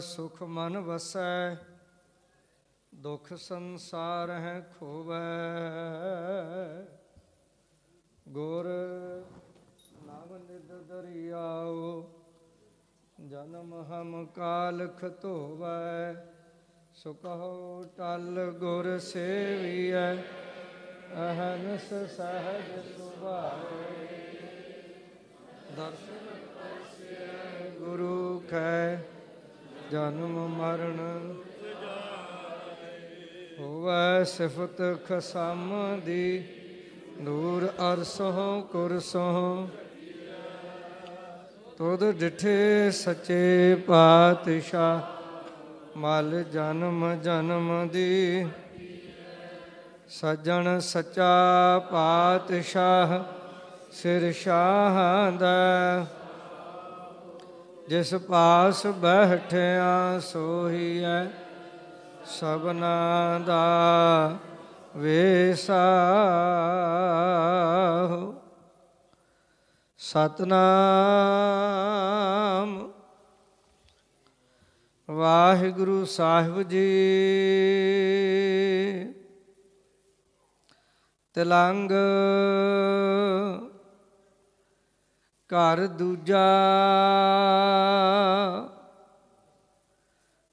ਸੁਖ 0.00 0.42
ਮਨ 0.42 0.78
ਵਸੈ, 0.78 1.54
ਦੁਖ 2.92 3.32
ਸੰਸਾਰ 3.32 4.30
ਹੈ 4.30 4.60
ਖੋਵੈ। 4.78 5.20
ਗੁਰ 8.28 8.66
ਨਾਮ 10.06 10.36
ਨਿਦ 10.36 10.72
ਦਰਿਆਓ, 10.82 12.10
ਜਨਮ 13.20 13.74
ਹਮ 13.82 14.26
ਕਾਲਖ 14.26 15.04
ਧੋਵੈ। 15.22 16.14
ਸੁਕਹੁ 16.94 17.84
ਟਲ 17.96 18.52
ਗੁਰ 18.58 18.98
ਸੇਵੀਐ, 18.98 20.14
ਅਹਨਸ 21.14 21.88
ਸਹਜ 22.16 22.96
ਸੁਭਾਏ 22.96 24.22
ਦਰਸ਼ਨ 25.76 26.22
ਗੁਰੂ 27.78 28.38
ਕੈ 28.50 29.13
ਜਨਮ 29.90 30.48
ਮਰਨ। 30.48 31.34
ਹੋਵੈ 33.58 34.24
ਸਿਫਤ 34.24 34.82
ਖਸਮ 35.08 36.00
ਦੀ 36.04 36.44
ਦੂਰ 37.20 37.66
ਅਰਸੋਂ 37.66 38.62
ਕੁਰਸੋਂ 38.62 39.68
ਤੁਧ 41.78 42.04
ਡਿਠੇ 42.10 42.90
ਸੱਚੇ 42.90 43.74
ਪਾਤਸ਼ਾਹ, 43.74 45.00
ਮਲ 45.98 46.42
ਜਨਮ 46.42 47.14
ਜਨਮ 47.14 47.88
ਦੀ। 47.88 48.46
ਸਜਣ 50.08 50.78
ਸੱਚਾ 50.78 51.32
ਪਾਤਸ਼ਾਹ, 51.90 53.18
ਸਿਰ 53.92 54.32
ਸ਼ਾਹ 54.32 55.32
ਦਾ। 55.32 56.06
ਜਿਸ 57.88 58.14
ਪਾਸ 58.14 58.86
ਬੈਠਿਆ 58.86 60.20
ਸੋਹੀਐ 60.20 61.24
ਸਭਨਾ 62.26 63.40
ਦਾ 63.46 64.38
ਵੇਸਾ 64.96 65.74
ਸਤਨਾਮ। 69.98 72.92
ਵਾਹਿਗੁਰੂ 75.10 76.04
ਸਾਹਿਬ 76.04 76.62
ਜੀ। 76.62 76.84
ਤਲੰਗ 81.34 81.90
ਘਰ 85.54 85.86
ਦੂਜਾ। 85.86 86.46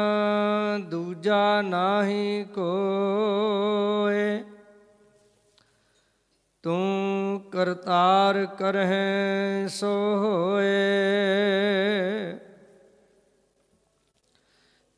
ਦੂਜਾ 0.91 1.63
ਨਾਹੀ 1.63 2.45
ਕੋਏ। 2.45 4.45
ਤੂੰ 6.63 7.43
ਕਰਤਾਰ 7.53 8.47
ਕਰਹਿ 8.47 9.69
ਸੋ 9.69 10.17
ਹੋਏ 10.17 10.75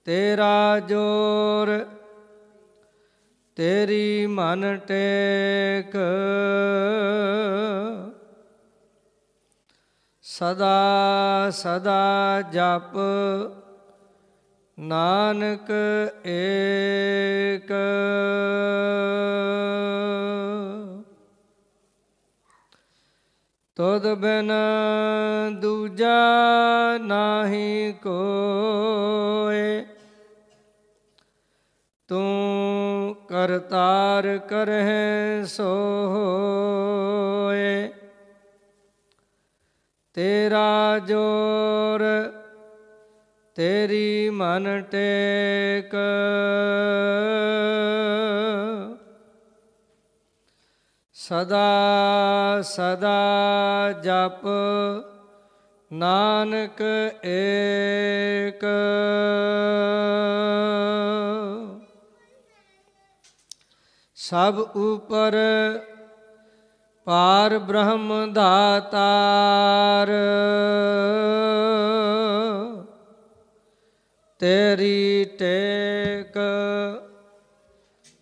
ਤੇਰਾ 0.05 0.79
ਜੋਰ 0.79 1.87
ਤੇਰੀ 3.59 4.27
ਮਨ 4.27 4.77
ਟੇਕ। 4.77 5.97
ਸਦਾ 10.23 11.51
ਸਦਾ 11.51 12.43
ਜਪ 12.53 12.99
ਨਾਨਕ 14.79 15.71
ਏਕ। 16.27 17.73
ਤੁਧ 23.77 24.15
ਬਿਨ 24.15 24.53
ਦੂਜਾ 25.61 26.19
ਨਾਹੀ 27.01 27.95
ਕੋਏ। 28.03 29.87
ਤੂੰ 32.09 32.58
ਕਰਤਾਰ 33.39 34.27
ਕਰਹਿ 34.39 35.45
ਸੋ 35.45 35.75
ਹੋਏ 36.09 37.89
ਤੇਰਾ 40.15 40.99
ਜੋਰ 40.99 42.03
ਤੇਰੀ 43.57 44.31
ਮਨ 44.31 44.83
ਟੇਕ। 44.83 45.95
ਸਦਾ 51.13 52.63
ਸਦਾ 52.65 53.21
ਜਪ 53.93 54.47
ਨਾਨਕ 55.93 56.83
ਏਕ। 57.25 58.65
ਸਭ 64.31 64.59
ਉਪਰ 64.77 65.35
ਪਾਰ 67.05 67.59
ਬ੍ਰਹਮ 67.59 68.33
ਦਾਤਾਰ। 68.33 70.09
ਤੇਰੀ 74.39 75.25
ਟੇਕ 75.39 76.39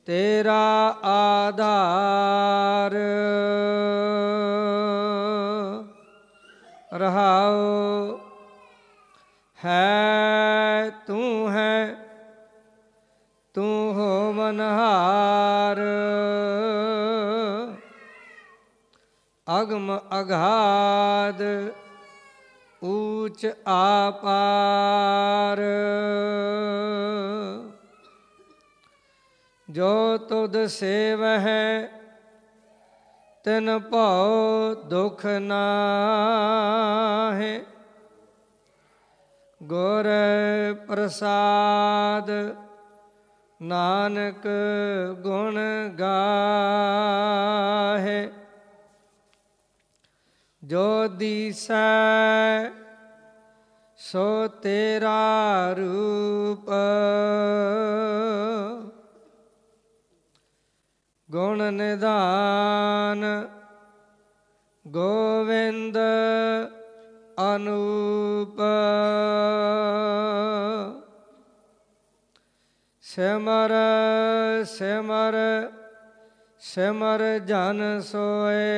ਤੇਰਾ 0.06 0.96
ਆਧਾਰ। 1.04 2.55
ਤੂੰ 13.56 13.94
ਹੋ 13.94 14.32
ਮਨਹਾਰ। 14.32 15.76
ਅਗਮ 19.60 20.00
ਅਗਾਧ, 20.20 21.70
ਊਚ 22.84 23.54
ਆਪਾਰ। 23.66 25.58
ਜੋ 29.70 30.16
ਤੁਧ 30.16 30.66
ਸੇਵਹਿ, 30.66 31.86
ਤਿਨ 33.44 33.78
ਭਉ 33.78 34.74
ਦੁਖ 34.74 35.26
ਨਾਹਿ। 35.26 37.60
ਗੁਰ 39.62 40.06
ਪ੍ਰਸਾਦ 40.88 42.30
ਨਾਨਕ 43.62 44.48
ਗੁਣ 45.18 45.88
ਗਾਹੇ 45.88 48.30
ਜੋ 50.64 51.08
ਦੀਸੈ 51.08 52.70
ਸੋ 53.96 54.48
ਤੇਰਾ 54.48 55.72
ਰੂਪ। 55.72 56.70
ਗੁਣ 61.30 61.72
ਨਿਧਾਨ 61.72 63.48
ਗੋਵਿੰਦ 64.86 65.98
ਅਨੂਪ। 67.54 68.60
ਸਿਮਰ 73.16 73.72
ਸਿਮਰ 74.64 75.34
ਸਿਮਰ 76.58 77.38
ਜਨ 77.38 78.00
ਸੋਏ। 78.00 78.74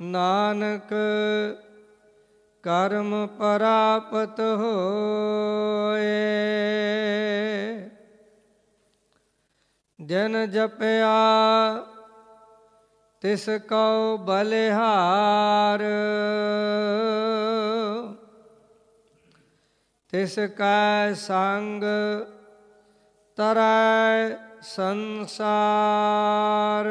ਨਾਨਕ 0.00 0.94
ਕਰਮ 2.62 3.26
ਪ੍ਰਾਪਤ 3.26 4.40
ਹੋਏ। 4.40 6.04
ਜਨ 10.06 10.50
ਜਪਿਆ 10.50 11.14
ਤਿਸ 13.20 13.48
ਕਉ 13.48 14.16
ਬਲਿਹਾਰ। 14.16 15.82
ਤਿਸ 20.14 20.38
ਕੈ 20.38 21.14
ਸੰਗ 21.14 21.82
ਤਰੈ 23.36 24.36
ਸੰਸਾਰ। 24.62 26.84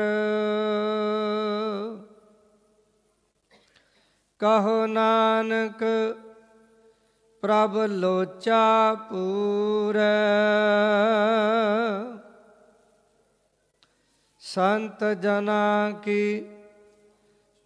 ਕਹੋ 4.40 4.86
ਨਾਨਕ 4.86 5.84
ਪ੍ਰਭ 7.42 7.78
ਲੋਚਾ 7.78 8.94
ਪੂਰੈ। 8.94 10.02
ਸੰਤ 14.40 15.04
ਜਨਾ 15.04 15.94
ਕੀ 16.04 16.46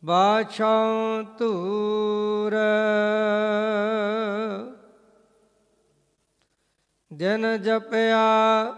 ਬਾਛਾਂ 0.06 1.24
ਧੂਰ। 1.38 2.54
ਜਨ 7.18 7.62
ਜਪਿਆ, 7.62 8.76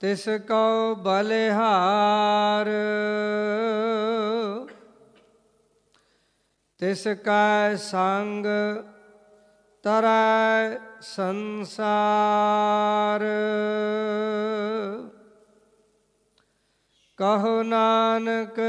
ਤਿਸ 0.00 0.28
ਕਉ 0.28 0.94
ਬਲਿਹਾਰ। 0.94 2.66
ਤਿਸ 6.78 7.08
ਕੈ 7.08 7.76
ਸੰਗ 7.76 8.46
ਤਰੈ 9.82 10.78
ਸੰਸਾਰ। 11.00 13.20
ਕਹੋ 17.18 17.62
ਨਾਨਕ, 17.62 18.60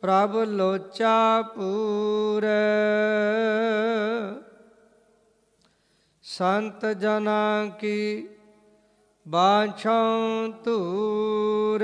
ਪ੍ਰਭ 0.00 0.36
ਲੋਚਾ 0.36 1.42
ਪੂਰ। 1.42 2.44
ਸੰਤ 6.38 6.84
ਜਨਾ 6.86 7.66
ਕੀ 7.80 8.28
ਬਾਛਾਂ 9.26 10.48
ਧੂਰ। 10.64 11.82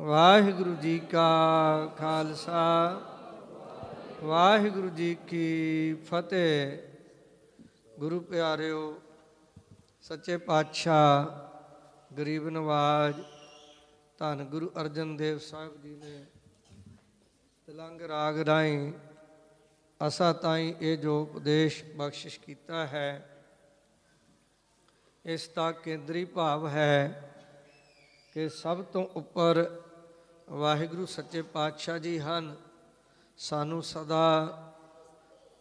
ਵਾਹਿਗੁਰੂ 0.00 0.74
ਜੀ 0.74 0.98
ਕਾ 0.98 1.86
ਖਾਲਸਾ, 1.98 2.64
ਵਾਹਿਗੁਰੂ 4.22 4.88
ਜੀ 4.88 5.14
ਕੀ 5.28 5.94
ਫਤਿਹ। 5.94 6.78
ਗੁਰੂ 7.98 8.20
ਪਿਆਰਿਓ, 8.20 9.00
ਸੱਚੇ 10.02 10.36
ਪਾਤਸ਼ਾਹ, 10.36 11.26
ਗਰੀਬ 12.18 12.48
ਨਵਾਜ, 12.48 13.14
ਧੰਨ 14.18 14.44
ਗੁਰੂ 14.44 14.70
ਅਰਜਨ 14.80 15.16
ਦੇਵ 15.16 15.38
ਸਾਹਿਬ 15.38 15.80
ਜੀ 15.82 15.94
ਨੇ 15.94 16.24
ਤਿਲੰਗ 17.66 18.02
ਰਾਗ 18.02 18.38
ਰਾਹੀਂ 18.40 18.92
ਅਸਾ 20.06 20.32
ਤਾਈਂ 20.32 20.74
ਇਹ 20.80 20.98
ਜੋ 20.98 21.22
ਉਪਦੇਸ਼ 21.22 21.84
ਬਖਸ਼ਿਸ਼ 21.84 22.40
ਕੀਤਾ 22.40 22.86
ਹੈ, 22.86 23.44
ਇਸ 25.24 25.50
ਦਾ 25.56 25.72
ਕੇਂਦਰੀ 25.72 26.24
ਭਾਵ 26.24 26.68
ਹੈ 26.68 27.28
ਕਿ 28.34 28.48
ਸਭ 28.48 28.84
ਤੋਂ 28.84 29.06
ਉੱਪਰ 29.06 29.82
ਵਾਹਿਗੁਰੂ 30.50 31.06
ਸੱਚੇ 31.06 31.42
ਪਾਤਸ਼ਾਹ 31.42 31.98
ਜੀ 31.98 32.20
ਹਨ। 32.20 32.56
ਸਾਨੂੰ 33.38 33.82
ਸਦਾ 33.82 34.58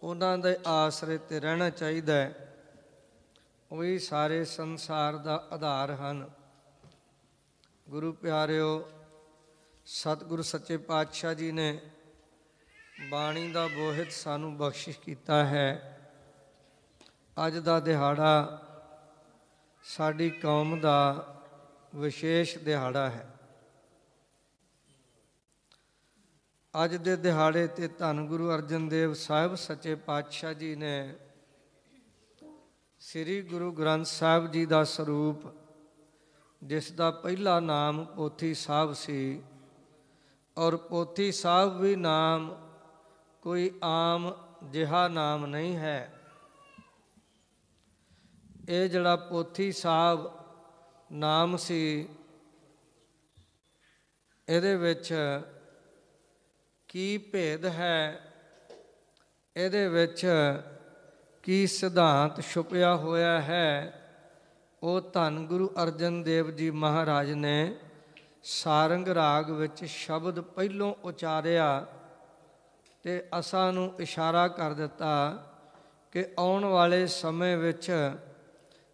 ਉਹਨਾਂ 0.03 0.37
ਦੇ 0.37 0.57
ਆਸਰੇ 0.67 1.17
ਤੇ 1.17 1.39
ਰਹਿਣਾ 1.39 1.69
ਚਾਹੀਦਾ 1.69 2.13
ਹੈ। 2.13 2.55
ਉਹੀ 3.71 3.99
ਸਾਰੇ 3.99 4.45
ਸੰਸਾਰ 4.45 5.17
ਦਾ 5.17 5.47
ਆਧਾਰ 5.51 5.91
ਹਨ। 5.91 6.29
ਗੁਰੂ 7.89 8.13
ਪਿਆਰਿਓ, 8.13 8.89
ਸਤਿਗੁਰੂ 9.85 10.41
ਸੱਚੇ 10.41 10.77
ਪਾਤਸ਼ਾਹ 10.77 11.33
ਜੀ 11.33 11.51
ਨੇ 11.51 11.81
ਬਾਣੀ 13.09 13.51
ਦਾ 13.51 13.67
ਬੋਹਿਤ 13.67 14.11
ਸਾਨੂੰ 14.11 14.57
ਬਖਸ਼ਿਸ਼ 14.57 14.99
ਕੀਤਾ 14.99 15.45
ਹੈ। 15.45 15.97
ਅੱਜ 17.47 17.57
ਦਾ 17.57 17.79
ਦਿਹਾੜਾ 17.79 18.61
ਸਾਡੀ 19.83 20.29
ਕੌਮ 20.29 20.79
ਦਾ 20.79 21.25
ਵਿਸ਼ੇਸ਼ 21.95 22.57
ਦਿਹਾੜਾ 22.57 23.09
ਹੈ। 23.09 23.27
ਅੱਜ 26.83 26.95
ਦੇ 26.95 27.15
ਦਿਹਾੜੇ 27.15 27.67
ਤੇ 27.67 27.87
ਧੰਨ 27.87 28.27
ਗੁਰੂ 28.27 28.51
ਅਰਜਨ 28.51 28.87
ਦੇਵ 28.89 29.13
ਸਾਹਿਬ 29.13 29.55
ਸੱਚੇ 29.55 29.95
ਪਾਤਸ਼ਾਹ 29.95 30.53
ਜੀ 30.53 30.75
ਨੇ 30.75 31.15
ਸ੍ਰੀ 32.99 33.41
ਗੁਰੂ 33.41 33.71
ਗ੍ਰੰਥ 33.71 34.05
ਸਾਹਿਬ 34.05 34.51
ਜੀ 34.51 34.65
ਦਾ 34.65 34.83
ਸਰੂਪ, 34.83 35.37
ਜਿਸ 36.63 36.91
ਦਾ 36.91 37.11
ਪਹਿਲਾ 37.11 37.59
ਨਾਮ 37.59 38.05
ਪੋਥੀ 38.05 38.53
ਸਾਹਿਬ 38.53 38.93
ਸੀ 38.93 39.41
ਔਰ 40.57 40.75
ਪੋਥੀ 40.77 41.31
ਸਾਹਿਬ 41.31 41.77
ਵੀ 41.77 41.95
ਨਾਮ 41.95 42.67
ਕੋਈ 43.43 43.71
ਆਮ 43.83 44.31
ਜਿਹਾ 44.63 45.07
ਨਾਮ 45.07 45.45
ਨਹੀਂ 45.45 45.75
ਹੈ। 45.77 46.13
ਇਹ 48.69 48.89
ਜਿਹੜਾ 48.89 49.15
ਪੋਥੀ 49.15 49.71
ਸਾਹਿਬ 49.71 50.29
ਨਾਮ 51.11 51.55
ਸੀ, 51.57 52.07
ਇਹਦੇ 54.47 54.75
ਵਿੱਚ 54.75 55.13
ਕੀ 56.87 57.17
ਭੇਦ 57.17 57.65
ਹੈ? 57.65 58.31
ਇਹਦੇ 59.55 59.87
ਵਿੱਚ 59.87 60.25
ਕੀ 61.43 61.65
ਸਿਧਾਂਤ 61.67 62.41
ਛੁਪਿਆ 62.41 62.95
ਹੋਇਆ 62.95 63.41
ਹੈ? 63.41 63.97
ਉਹ 64.83 65.01
ਧੰਨ 65.01 65.45
ਗੁਰੂ 65.47 65.69
ਅਰਜਨ 65.83 66.21
ਦੇਵ 66.23 66.51
ਜੀ 66.51 66.69
ਮਹਾਰਾਜ 66.71 67.31
ਨੇ 67.31 67.75
ਸਾਰੰਗ 68.43 69.07
ਰਾਗ 69.07 69.49
ਵਿੱਚ 69.51 69.83
ਸ਼ਬਦ 69.85 70.39
ਪਹਿਲੋਂ 70.39 70.93
ਉਚਾਰਿਆ। 71.03 71.85
ਤੇ 73.03 73.29
ਅਸਾਂ 73.39 73.73
ਨੂੰ 73.73 73.93
ਇਸ਼ਾਰਾ 73.99 74.47
ਕਰ 74.47 74.73
ਦਿੱਤਾ 74.73 75.43
ਕਿ 76.11 76.25
ਆਉਣ 76.39 76.65
ਵਾਲੇ 76.65 77.07
ਸਮੇਂ 77.07 77.57
ਵਿੱਚ 77.57 78.11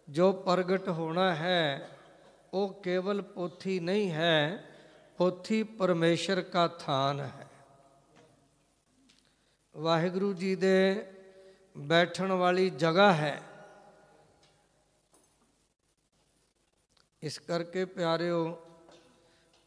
ਜੋ 0.08 0.32
ਪ੍ਰਗਟ 0.32 0.88
ਹੋਣਾ 0.88 1.34
ਹੈ, 1.34 1.88
ਉਹ 2.54 2.74
ਕੇਵਲ 2.82 3.22
ਪੋਥੀ 3.22 3.80
ਨਹੀਂ 3.80 4.10
ਹੈ, 4.10 4.64
ਪੋਥੀ 5.18 5.62
ਪਰਮੇਸ਼ਰ 5.62 6.40
ਕਾ 6.40 6.68
ਥਾਨ 6.68 7.20
ਹੈ। 7.20 7.46
ਵਾਹਿਗੁਰੂ 9.76 10.32
ਜੀ 10.32 10.56
ਦੇ 10.56 11.06
ਬੈਠਣ 11.78 12.32
ਵਾਲੀ 12.32 12.70
ਜਗ੍ਹਾ 12.70 13.12
ਹੈ। 13.12 13.42
ਇਸ 17.22 17.38
ਕਰਕੇ 17.38 17.84
ਪਿਆਰਿਓ, 17.84 18.58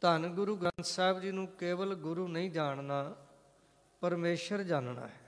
ਧੰਨ 0.00 0.28
ਗੁਰੂ 0.28 0.56
ਗ੍ਰੰਥ 0.56 0.84
ਸਾਹਿਬ 0.84 1.20
ਜੀ 1.20 1.30
ਨੂੰ 1.30 1.46
ਕੇਵਲ 1.46 1.94
ਗੁਰੂ 1.94 2.28
ਨਹੀਂ 2.28 2.50
ਜਾਣਨਾ 2.50 3.14
ਪਰਮੇਸ਼ਰ 4.02 4.62
ਜਾਣਨਾ 4.62 5.06
ਹੈ। 5.06 5.20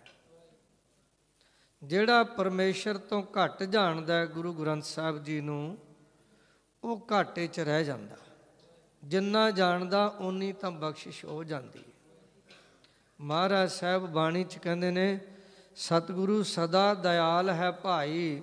ਜਿਹੜਾ 1.83 2.25
ਪਰਮੇਸ਼ਰ 2.25 2.99
ਤੋਂ 2.99 3.23
ਘੱਟ 3.23 3.63
ਜਾਣਦਾ 3.63 4.15
ਹੈ 4.15 4.27
ਗੁਰੂ 4.27 4.53
ਗ੍ਰੰਥ 4.53 4.85
ਸਾਹਿਬ 4.85 5.25
ਜੀ 5.25 5.41
ਨੂੰ, 5.41 5.79
ਉਹ 6.85 7.07
ਘਾਟੇ 7.13 7.47
'ਚ 7.47 7.61
ਰਹਿ 7.61 7.85
ਜਾਂਦਾ। 7.85 8.17
ਜਿੰਨਾ 9.05 9.51
ਜਾਣਦਾ 9.51 10.07
ਉਨੀ 10.07 10.53
ਤਾਂ 10.53 10.71
ਬਖਸ਼ਿਸ਼ 10.71 11.25
ਹੋ 11.25 11.45
ਜਾਂਦੀ 11.45 11.79
ਹੈ। 11.79 12.17
ਮਹਾਰਾਜ 13.21 13.71
ਸਾਹਿਬ 13.71 14.07
ਬਾਣੀ 14.07 14.45
'ਚ 14.45 14.59
ਕਹਿੰਦੇ 14.59 14.91
ਨੇ, 14.91 15.21
ਸਤਿਗੁਰੂ 15.77 16.43
ਸਦਾ 16.43 16.95
ਦਇਆਲ 16.95 17.51
ਹੈ 17.51 17.71
ਭਾਈ। 17.71 18.43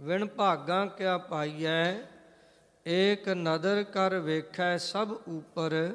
ਵਿਣ 0.00 0.26
ਭਾਗਾਂ 0.26 0.86
ਕਿਆ 0.86 1.18
ਪਾਈਐ? 1.18 1.94
ਏਕ 2.86 3.28
ਨਦਰ 3.28 3.82
ਕਰ 3.82 4.18
ਵੇਖੈ 4.18 4.76
ਸਭ 4.76 5.16
ਉਪਰ। 5.28 5.94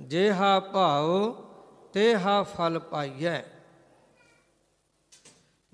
ਜੇਹਾ 0.00 0.60
ਭਾਉ 0.60 1.51
ਤੇ 1.92 2.16
ਹਾ 2.16 2.42
ਫਲ 2.42 2.78
ਪਾਈਐ। 2.78 3.42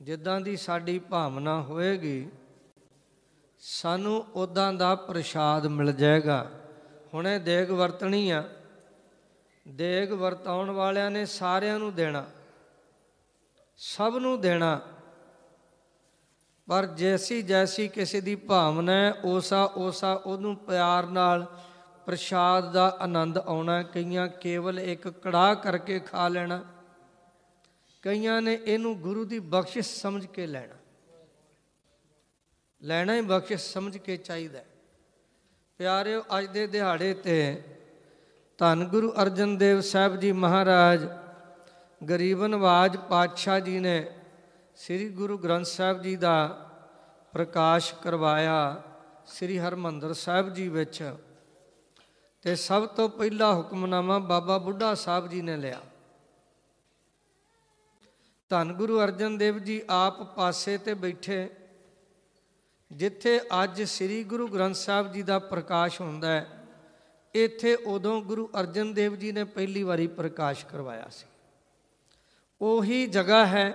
ਜਿੱਦਾਂ 0.01 0.41
ਦੀ 0.41 0.57
ਸਾਡੀ 0.57 0.99
ਭਾਵਨਾ 0.99 1.63
ਹੋਏਗੀ, 1.63 2.29
ਸਾਨੂੰ 3.61 4.27
ਉਦਾਂ 4.35 4.73
ਦਾ 4.73 4.95
ਪ੍ਰਸ਼ਾਦ 4.95 5.67
ਮਿਲ 5.67 5.93
ਜਾਏਗਾ। 5.93 6.51
ਹੁਣੇ 7.15 7.39
ਦੇਗ 7.39 7.71
ਵਰਤਣੀ 7.71 8.31
ਆ। 8.31 8.45
ਦੇਗ 9.69 10.13
ਵਰਤਾਉਣ 10.13 10.71
ਵਾਲਿਆਂ 10.71 11.11
ਨੇ 11.11 11.27
ਸਾਰਿਆਂ 11.27 11.79
ਨੂੰ 11.79 11.95
ਦੇਣਾ। 11.95 12.31
ਸਭ 13.77 14.15
ਨੂੰ 14.21 14.41
ਦੇਣਾ। 14.41 14.81
ਪਰ 16.69 16.87
ਜੈਸੀ 16.87 17.43
ਜੈਸੀ 17.43 17.89
ਕਿਸੇ 17.89 18.21
ਦੀ 18.21 18.37
ਭਾਵਨਾ 18.37 18.93
ਹੈ 18.93 19.13
ਉਸਾ 19.13 19.65
ਉਸਾ 19.65 20.13
ਉਹਨੂੰ 20.13 20.57
ਪਿਆਰ 20.57 21.07
ਨਾਲ 21.07 21.47
ਪ੍ਰਸ਼ਾਦ 22.09 22.71
ਦਾ 22.73 22.87
ਆਨੰਦ 23.01 23.39
ਆਉਣਾ, 23.39 23.83
ਕਈਆਂ 23.83 24.27
ਕੇਵਲ 24.43 24.79
ਇੱਕ 24.79 25.09
ਕੜਾਹ 25.09 25.55
ਕਰਕੇ 25.55 25.99
ਖਾ 26.01 26.29
ਲੈਣਾ, 26.29 26.65
ਕਈਆਂ 28.03 28.41
ਨੇ 28.43 28.59
ਇਹਨੂੰ 28.65 28.95
ਗੁਰੂ 29.01 29.25
ਦੀ 29.25 29.39
ਬਖਸ਼ਿਸ਼ 29.39 29.89
ਸਮਝ 29.95 30.25
ਕੇ 30.27 30.47
ਲੈਣਾ। 30.47 30.77
ਲੈਣਾ 32.83 33.15
ਹੀ 33.15 33.21
ਬਖਸ਼ਿਸ਼ 33.21 33.63
ਸਮਝ 33.73 33.97
ਕੇ 33.99 34.17
ਚਾਹੀਦਾ 34.17 34.65
ਪਿਆਰਿਓ, 35.81 36.23
ਅੱਜ 36.39 36.47
ਦੇ 36.47 36.67
ਦਿਹਾੜੇ 36.67 37.13
ਤੇ 37.15 37.63
ਧੰਨ 38.59 38.85
ਗੁਰੂ 38.85 39.13
ਅਰਜਨ 39.23 39.57
ਦੇਵ 39.59 39.81
ਸਾਹਿਬ 39.81 40.17
ਜੀ 40.17 40.33
ਮਹਾਰਾਜ, 40.33 41.07
ਗਰੀਬ 42.01 42.45
ਨਵਾਜ 42.47 42.97
ਪਾਤਸ਼ਾਹ 42.97 43.61
ਜੀ 43.61 43.79
ਨੇ 43.79 43.99
ਸ੍ਰੀ 44.77 45.09
ਗੁਰੂ 45.13 45.39
ਗ੍ਰੰਥ 45.39 45.67
ਸਾਹਿਬ 45.67 46.03
ਜੀ 46.03 46.17
ਦਾ 46.17 46.49
ਪ੍ਰਕਾਸ਼ 47.33 47.95
ਕਰਵਾਇਆ, 47.95 48.83
ਸ੍ਰੀ 49.27 49.59
ਹਰਮੰਦਰ 49.59 50.13
ਸਾਹਿਬ 50.15 50.55
ਜੀ 50.55 50.69
ਵਿੱਚ। 50.69 51.03
ਤੇ 52.43 52.55
ਸਭ 52.57 52.87
ਤੋਂ 52.87 53.09
ਪਹਿਲਾ 53.09 53.55
ਹੁਕਮਨਾਮਾ 53.55 54.19
ਬਾਬਾ 54.19 54.59
ਬੁੱਢਾ 54.59 54.95
ਸਾਹਿਬ 54.95 55.29
ਜੀ 55.29 55.41
ਨੇ 55.43 55.57
ਲਿਆ। 55.57 55.81
ਧੰਨ 58.51 58.73
ਗੁਰੂ 58.73 59.01
ਅਰਜਨ 59.01 59.39
ਦੇਵ 59.39 59.59
ਜੀ 59.59 59.81
ਆਪ 59.91 60.23
ਪਾਸੇ 60.37 60.77
ਤੇ 60.79 60.95
ਬੈਠੇ, 60.95 61.49
ਜਿੱਥੇ 62.93 63.41
ਅੱਜ 63.63 63.83
ਸ੍ਰੀ 63.83 64.23
ਗੁਰੂ 64.25 64.47
ਗ੍ਰੰਥ 64.49 64.75
ਸਾਹਿਬ 64.75 65.13
ਜੀ 65.13 65.23
ਦਾ 65.23 65.39
ਪ੍ਰਕਾਸ਼ 65.39 66.01
ਹੁੰਦਾ 66.01 66.29
ਹੈ, 66.29 66.47
ਇੱਥੇ 67.35 67.75
ਉਦੋਂ 67.75 68.21
ਗੁਰੂ 68.23 68.49
ਅਰਜਨ 68.61 68.95
ਦੇਵ 68.95 69.17
ਜੀ 69.17 69.33
ਨੇ 69.33 69.45
ਪਹਿਲੀ 69.45 69.83
ਵਾਰੀ 69.83 70.07
ਪ੍ਰਕਾਸ਼ 70.07 70.67
ਕਰਵਾਇਆ 70.67 71.09
ਸੀ। 71.09 71.27
ਉਹੀ 72.61 73.07
ਜਗ੍ਹਾ 73.07 73.47
ਹੈ, 73.47 73.75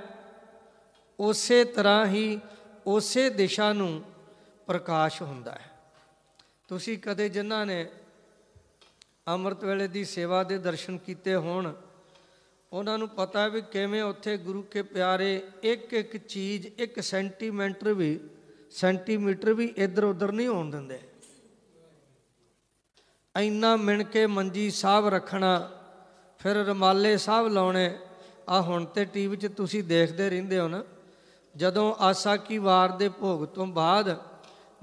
ਉਸੇ 1.19 1.63
ਤਰ੍ਹਾਂ 1.65 2.05
ਹੀ 2.05 2.39
ਉਸੇ 2.85 3.29
ਦਿਸ਼ਾ 3.29 3.73
ਨੂੰ 3.73 4.03
ਪ੍ਰਕਾਸ਼ 4.65 5.21
ਹੁੰਦਾ 5.21 5.51
ਹੈ। 5.51 5.71
ਤੁਸੀਂ 6.67 6.97
ਕਦੇ 6.97 7.29
ਜਿਨ੍ਹਾਂ 7.29 7.65
ਨੇ 7.65 7.89
ਅੰਮ੍ਰਿਤ 9.27 9.63
ਵੇਲੇ 9.65 9.87
ਦੀ 9.87 10.03
ਸੇਵਾ 10.05 10.43
ਦੇ 10.43 10.57
ਦਰਸ਼ਨ 10.57 10.97
ਕੀਤੇ 10.97 11.35
ਹੋਣ, 11.35 11.71
ਉਹਨਾਂ 12.71 12.97
ਨੂੰ 12.97 13.07
ਪਤਾ 13.09 13.47
ਵੀ 13.47 13.61
ਕਿਵੇਂ 13.71 14.01
ਉੱਥੇ 14.03 14.35
ਗੁਰੂ 14.37 14.61
ਕੇ 14.71 14.81
ਪਿਆਰੇ 14.83 15.41
ਇੱਕ 15.63 15.93
ਇੱਕ 15.93 16.15
ਚੀਜ਼, 16.17 16.67
ਇੱਕ 16.67 16.99
ਸੈਂਟੀਮੀਟਰ 17.01 17.93
ਵੀ 17.93 18.19
ਸੈਂਟੀਮੀਟਰ 18.71 19.53
ਵੀ 19.53 19.73
ਇੱਧਰ 19.77 20.03
ਉੱਧਰ 20.03 20.31
ਨਹੀਂ 20.31 20.47
ਹੋਣ 20.47 20.69
ਦਿੰਦੇ। 20.71 20.99
ਇੰਨਾ 23.35 23.75
ਮਿਣ 23.75 24.03
ਕੇ 24.03 24.25
ਮੰਜੀ 24.27 24.69
ਸਾਹਿਬ 24.71 25.07
ਰੱਖਣਾ, 25.07 25.69
ਫਿਰ 26.39 26.55
ਰਮਾਲੇ 26.65 27.15
ਸਾਹਿਬ 27.17 27.47
ਲਾਉਣੇ 27.47 27.89
ਆ 28.49 28.61
ਹੁਣ 28.61 28.85
ਤੇ 28.85 29.05
ਟੀਵੀ 29.05 29.35
'ਚ 29.37 29.47
ਤੁਸੀਂ 29.47 29.83
ਦੇਖਦੇ 29.83 30.29
ਰਹਿੰਦੇ 30.29 30.59
ਹੋ 30.59 30.67
ਨਾ। 30.67 30.83
ਜਦੋਂ 31.55 31.93
ਆਸਾ 31.99 32.35
ਕੀ 32.37 32.57
ਵਾਰ 32.57 32.91
ਦੇ 32.97 33.09
ਭੋਗ 33.11 33.45
ਤੋਂ 33.45 33.65
ਬਾਅਦ 33.67 34.17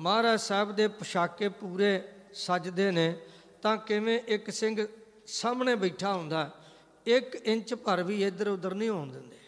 ਮਹਾਰਾਜ 0.00 0.40
ਸਾਹਿਬ 0.40 0.72
ਦੇ 0.72 0.86
ਪੋਸ਼ਾਕੇ 0.88 1.48
ਪੂਰੇ 1.50 2.00
ਸਜਦੇ 2.34 2.90
ਨੇ 2.90 3.14
ਤਾਂ 3.62 3.76
ਕਿਵੇਂ 3.78 4.18
ਇੱਕ 4.28 4.50
ਸਿੰਘ 4.50 4.86
ਸਾਹਮਣੇ 5.28 5.74
ਬੈਠਾ 5.74 6.12
ਹੁੰਦਾ, 6.12 6.50
ਇੱਕ 7.06 7.34
ਇੰਚ 7.36 7.74
ਭਰ 7.74 8.02
ਵੀ 8.02 8.22
ਇੱਧਰ 8.24 8.48
ਉੱਧਰ 8.48 8.74
ਨਹੀਂ 8.74 8.88
ਹੋਣ 8.90 9.10
ਦਿੰਦੇ। 9.12 9.38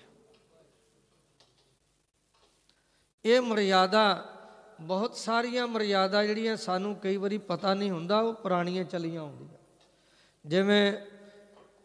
ਇਹ 3.24 3.40
ਮਰਿਆਦਾ, 3.40 4.28
ਬਹੁਤ 4.80 5.16
ਸਾਰੀਆਂ 5.16 5.66
ਮਰਿਆਦਾ 5.66 6.24
ਜਿਹੜੀਆਂ 6.24 6.56
ਸਾਨੂੰ 6.56 6.94
ਕਈ 6.96 7.16
ਵਾਰੀ 7.16 7.38
ਪਤਾ 7.38 7.74
ਨਹੀਂ 7.74 7.90
ਹੁੰਦਾ, 7.90 8.20
ਉਹ 8.20 8.32
ਪੁਰਾਣੀਆਂ 8.34 8.84
ਚਲੀਆਂ 8.84 9.20
ਆਉਂਦੀਆਂ 9.20 9.58
ਜਿਵੇਂ 10.44 10.92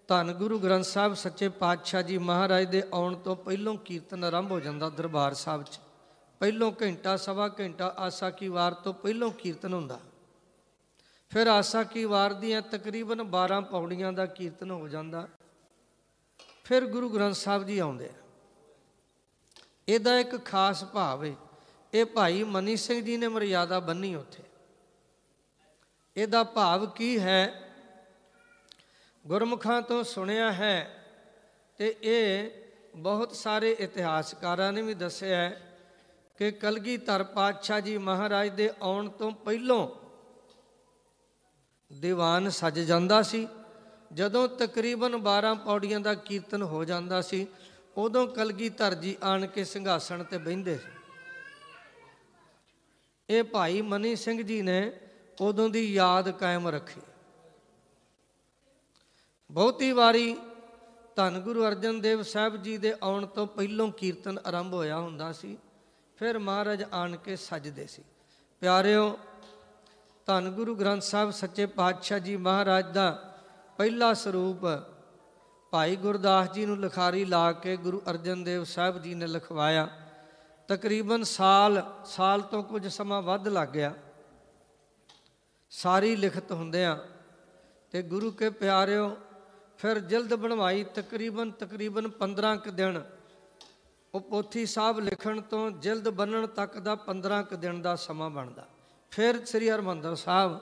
ਧੰਨ 0.09 0.31
ਗੁਰੂ 0.33 0.57
ਗ੍ਰੰਥ 0.59 0.85
ਸਾਹਿਬ 0.85 1.13
ਸੱਚੇ 1.13 1.49
ਪਾਤਸ਼ਾਹ 1.49 2.01
ਜੀ 2.01 2.17
ਮਹਾਰਾਜ 2.17 2.65
ਦੇ 2.65 2.83
ਆਉਣ 2.93 3.15
ਤੋਂ 3.15 3.35
ਪਹਿਲੋਂ 3.35 3.75
ਕੀਰਤਨ 3.77 4.23
ਆਰੰਭ 4.23 4.51
ਹੋ 4.51 4.59
ਜਾਂਦਾ 4.59 4.89
ਦਰਬਾਰ 4.89 5.33
ਸਾਹਿਬ 5.33 5.63
'ਚ। 5.63 5.79
ਪਹਿਲੋਂ 6.41 6.71
ਘੰਟਾ, 6.81 7.15
ਸਵਾ 7.17 7.47
ਘੰਟਾ, 7.49 7.93
ਆਸਾ 7.97 8.29
ਕੀ 8.29 8.47
ਵਾਰ 8.47 8.73
ਤੋਂ 8.73 8.93
ਪਹਿਲੋਂ 8.93 9.31
ਕੀਰਤਨ 9.31 9.73
ਹੁੰਦਾ। 9.73 9.99
ਫਿਰ 11.29 11.47
ਆਸਾ 11.47 11.83
ਕੀ 11.83 12.05
ਵਾਰ 12.05 12.33
ਦੀਆਂ 12.33 12.61
ਤਕਰੀਬਨ 12.61 13.21
12 13.21 13.61
ਪੌੜੀਆਂ 13.71 14.13
ਦਾ 14.13 14.25
ਕੀਰਤਨ 14.25 14.71
ਹੋ 14.71 14.87
ਜਾਂਦਾ। 14.87 15.27
ਫਿਰ 16.63 16.85
ਗੁਰੂ 16.85 17.09
ਗ੍ਰੰਥ 17.09 17.35
ਸਾਹਿਬ 17.35 17.63
ਜੀ 17.63 17.79
ਆਉਂਦੇ 17.79 18.05
ਆ। 18.05 18.13
ਇਹਦਾ 19.89 20.19
ਇੱਕ 20.19 20.45
ਖਾਸ 20.45 20.83
ਭਾਵ 20.83 21.25
ਹੈ 21.25 21.35
ਇਹ 21.93 22.05
ਭਾਈ 22.05 22.43
ਮਨੀ 22.43 22.75
ਸਿੰਘ 22.75 23.01
ਜੀ 23.01 23.17
ਨੇ 23.17 23.27
ਮਰਿਆਦਾ 23.27 23.79
ਬੰਨੀ 23.79 24.15
ਉੱਥੇ। 24.15 24.43
ਇਹਦਾ 26.17 26.43
ਭਾਵ 26.43 26.89
ਕੀ 26.89 27.19
ਹੈ? 27.19 27.63
ਗੁਰਮੁਖਾਂ 29.27 29.81
ਤੋਂ 29.81 30.03
ਸੁਣਿਆ 30.03 30.53
ਹੈ 30.53 31.05
ਤੇ 31.77 31.95
ਇਹ 32.03 32.49
ਬਹੁਤ 32.95 33.35
ਸਾਰੇ 33.35 33.71
ਇਤਿਹਾਸਕਾਰਾਂ 33.71 34.73
ਨੇ 34.73 34.81
ਵੀ 34.81 34.93
ਦੱਸਿਆ 34.93 35.37
ਹੈ 35.37 35.77
ਕਿ 36.37 36.51
ਕਲਗੀਧਰ 36.51 37.23
ਪਾਤਸ਼ਾਹ 37.23 37.79
ਜੀ 37.79 37.97
ਮਹਾਰਾਜ 37.97 38.49
ਦੇ 38.49 38.69
ਆਉਣ 38.81 39.09
ਤੋਂ 39.09 39.31
ਪਹਿਲੋਂ 39.31 40.06
ਦੀਵਾਨ 41.91 42.49
ਸਜ 42.49 42.79
ਜਾਂਦਾ 42.79 43.21
ਸੀ। 43.21 43.47
ਜਦੋਂ 44.13 44.47
ਤਕਰੀਬਨ 44.47 45.15
12 45.15 45.53
ਪੌੜੀਆਂ 45.55 45.99
ਦਾ 45.99 46.13
ਕੀਰਤਨ 46.13 46.61
ਹੋ 46.61 46.83
ਜਾਂਦਾ 46.85 47.21
ਸੀ, 47.21 47.47
ਉਦੋਂ 47.97 48.27
ਕਲਗੀਧਰ 48.27 48.93
ਜੀ 48.93 49.17
ਆਣ 49.23 49.45
ਕੇ 49.45 49.63
ਸਿੰਘਾਸਣ 49.63 50.23
ਤੇ 50.23 50.37
ਬਹਿੰਦੇ 50.37 50.77
ਸੀ। 50.77 50.89
ਇਹ 53.29 53.43
ਭਾਈ 53.43 53.81
ਮਨੀ 53.81 54.15
ਸਿੰਘ 54.15 54.41
ਜੀ 54.41 54.61
ਨੇ 54.61 54.91
ਉਦੋਂ 55.41 55.69
ਦੀ 55.69 55.93
ਯਾਦ 55.93 56.29
ਕਾਇਮ 56.31 56.67
ਰੱਖੀ। 56.67 57.01
ਬਹੁਤੀ 59.51 59.91
ਵਾਰੀ 59.91 60.37
ਧੰਨ 61.15 61.39
ਗੁਰੂ 61.39 61.67
ਅਰਜਨ 61.67 62.01
ਦੇਵ 62.01 62.21
ਸਾਹਿਬ 62.21 62.63
ਜੀ 62.63 62.77
ਦੇ 62.77 62.93
ਆਉਣ 63.03 63.25
ਤੋਂ 63.25 63.47
ਪਹਿਲੋਂ 63.47 63.91
ਕੀਰਤਨ 63.91 64.39
ਆਰੰਭ 64.45 64.73
ਹੋਇਆ 64.73 64.99
ਹੁੰਦਾ 64.99 65.31
ਸੀ, 65.31 65.57
ਫਿਰ 66.17 66.39
ਮਹਾਰਾਜ 66.39 66.83
ਆਣ 66.93 67.15
ਕੇ 67.15 67.35
ਸਜਦੇ 67.35 67.87
ਸੀ। 67.87 68.03
ਪਿਆਰਿਓ 68.59 69.17
ਧੰਨ 70.27 70.49
ਗੁਰੂ 70.49 70.75
ਗ੍ਰੰਥ 70.75 71.01
ਸਾਹਿਬ 71.01 71.31
ਸੱਚੇ 71.31 71.65
ਪਾਤਸ਼ਾਹ 71.65 72.19
ਜੀ 72.19 72.37
ਮਹਾਰਾਜ 72.37 72.93
ਦਾ 72.93 73.35
ਪਹਿਲਾ 73.77 74.13
ਸਰੂਪ 74.13 74.57
ਭਾਈ 75.71 75.95
ਗੁਰਦਾਸ 75.95 76.51
ਜੀ 76.51 76.65
ਨੂੰ 76.65 76.79
ਲਿਖਾਰੀ 76.79 77.25
ਲਾ 77.25 77.51
ਕੇ 77.51 77.77
ਗੁਰੂ 77.77 78.01
ਅਰਜਨ 78.09 78.43
ਦੇਵ 78.43 78.63
ਸਾਹਿਬ 78.63 79.01
ਜੀ 79.01 79.13
ਨੇ 79.13 79.27
ਲਿਖਵਾਇਆ। 79.27 79.87
ਤਕਰੀਬਨ 80.67 81.23
ਸਾਲ 81.23 81.93
ਸਾਲ 82.05 82.41
ਤੋਂ 82.41 82.63
ਕੁਝ 82.63 82.87
ਸਮਾਂ 82.87 83.21
ਵੱਧ 83.21 83.47
ਲੱਗ 83.47 83.67
ਗਿਆ। 83.67 83.93
ਸਾਰੀ 85.69 86.15
ਲਿਖਤ 86.15 86.51
ਹੁੰਦਿਆਂ 86.51 86.97
ਤੇ 87.91 88.01
ਗੁਰੂ 88.01 88.31
ਕੇ 88.31 88.49
ਪਿਆਰਿਓ, 88.49 89.17
ਫਿਰ 89.77 89.99
ਜਲਦ 89.99 90.33
ਬਣਵਾਈ 90.33 90.83
ਤਕਰੀਬਨ 90.83 91.51
ਤਕਰੀਬਨ 91.51 92.07
15 92.07 92.55
ਕ 92.55 92.69
ਦਿਨ। 92.69 93.03
ਉਹ 94.13 94.21
ਪੋਥੀ 94.21 94.65
ਸਾਹਿਬ 94.65 94.99
ਲਿਖਣ 94.99 95.41
ਤੋਂ 95.41 95.71
ਜਲਦ 95.71 96.09
ਬੰਨਣ 96.09 96.47
ਤੱਕ 96.47 96.79
ਦਾ 96.79 96.95
15 96.95 97.41
ਕ 97.41 97.53
ਦਿਨ 97.53 97.81
ਦਾ 97.81 97.95
ਸਮਾਂ 97.95 98.29
ਬਣਦਾ। 98.29 98.67
ਫਿਰ 99.17 99.45
ਸ੍ਰੀ 99.45 99.69
ਹਰਮੰਦਰ 99.69 100.15
ਸਾਹਿਬ 100.15 100.59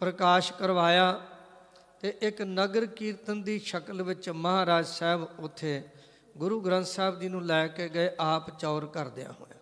ਪ੍ਰਕਾਸ਼ 0.00 0.52
ਕਰਵਾਇਆ 0.52 1.20
ਤੇ 2.00 2.18
ਇੱਕ 2.22 2.42
ਨਗਰ 2.42 2.86
ਕੀਰਤਨ 2.86 3.42
ਦੀ 3.42 3.58
ਸ਼ਕਲ 3.58 4.02
ਵਿੱਚ 4.02 4.30
ਮਹਾਰਾਜ 4.30 4.86
ਸਾਹਿਬ 4.86 5.26
ਉੱਥੇ 5.38 5.88
ਗੁਰੂ 6.36 6.60
ਗ੍ਰੰਥ 6.60 6.86
ਸਾਹਿਬ 6.86 7.20
ਜੀ 7.20 7.28
ਨੂੰ 7.28 7.44
ਲੈ 7.46 7.66
ਕੇ 7.68 7.88
ਗਏ, 7.88 8.10
ਆਪ 8.20 8.58
ਚੌਰ 8.58 8.86
ਕਰਦਿਆਂ 8.86 9.32
ਹੋਇਆ। 9.32 9.58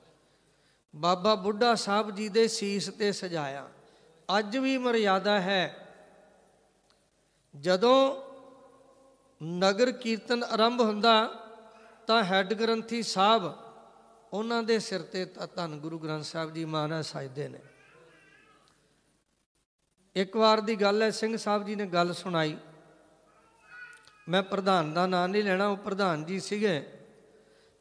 ਬਾਬਾ 0.97 1.35
ਬੁੱਢਾ 1.35 1.75
ਸਾਹਿਬ 1.75 2.11
ਜੀ 2.11 2.29
ਦੇ 2.29 2.49
ਸੀਸ 2.49 2.89
ਤੇ 2.89 3.13
ਸਜਾਇਆ। 3.13 3.69
ਅੱਜ 4.39 4.57
ਵੀ 4.57 4.79
ਮਰਿਆਦਾ 4.79 5.41
ਹੈ। 5.41 5.65
ਜਦੋਂ 7.61 8.23
ਨਗਰ 9.45 9.93
ਕੀਰਤਨ 9.93 10.45
ਆਰੰਭ 10.45 10.81
ਹੁੰਦਾ 10.81 11.29
ਤਾਂ 12.07 12.25
ਹੈੱਡ 12.25 12.55
ਗ੍ਰੰਥੀ 12.55 13.03
ਸਾਹਿਬ 13.03 13.53
ਉਹਨਾਂ 14.33 14.63
ਦੇ 14.63 14.79
ਸਿਰ 14.79 15.03
ਤੇ 15.03 15.25
ਧੰਨ 15.57 15.81
ਗੁਰੂ 15.81 15.99
ਗ੍ਰੰਥ 15.99 16.25
ਸਾਹਿਬ 16.25 16.53
ਜੀ 16.53 16.65
ਮਹਾਰਾਜ 16.65 17.05
ਸਜਦੇ 17.05 17.49
ਨੇ। 17.49 17.61
ਇੱਕ 20.17 20.37
ਵਾਰ 20.37 20.61
ਦੀ 20.61 20.77
ਗੱਲ 20.77 21.03
ਹੈ, 21.03 21.11
ਸਿੰਘ 21.11 21.37
ਸਾਹਿਬ 21.37 21.67
ਜੀ 21.67 21.75
ਨੇ 21.75 21.87
ਗੱਲ 21.87 22.15
ਸੁਣਾਈ। 22.15 22.57
ਮੈਂ 24.29 24.43
ਪ੍ਰਧਾਨ 24.43 24.95
ਦਾ 24.95 25.07
ਨਾਂ 25.07 25.29
ਨਹੀਂ 25.29 25.45
ਲੈਣਾ, 25.45 25.67
ਉਹ 25.67 25.77
ਪ੍ਰਧਾਨ 25.77 26.25
ਜੀ 26.25 26.41
ਸੀਗੇ। 26.41 26.81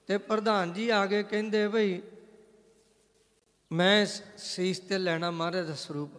ਤੇ 0.08 0.18
ਪ੍ਰਧਾਨ 0.18 0.74
ਜੀ 0.74 0.90
ਆ 0.90 1.06
ਕੇ 1.06 1.24
ਕਹਿੰਦੇ 1.24 1.68
ਬਈ 1.68 2.02
ਮੈਂ 3.72 4.06
ਸੀਸ 4.38 4.80
ਤੇ 4.80 4.98
ਲੈਣਾ 4.98 5.32
ਮਹਾਰਾਜ 5.32 5.68
ਦਾ 5.68 5.74
ਸਰੂਪ। 5.74 6.12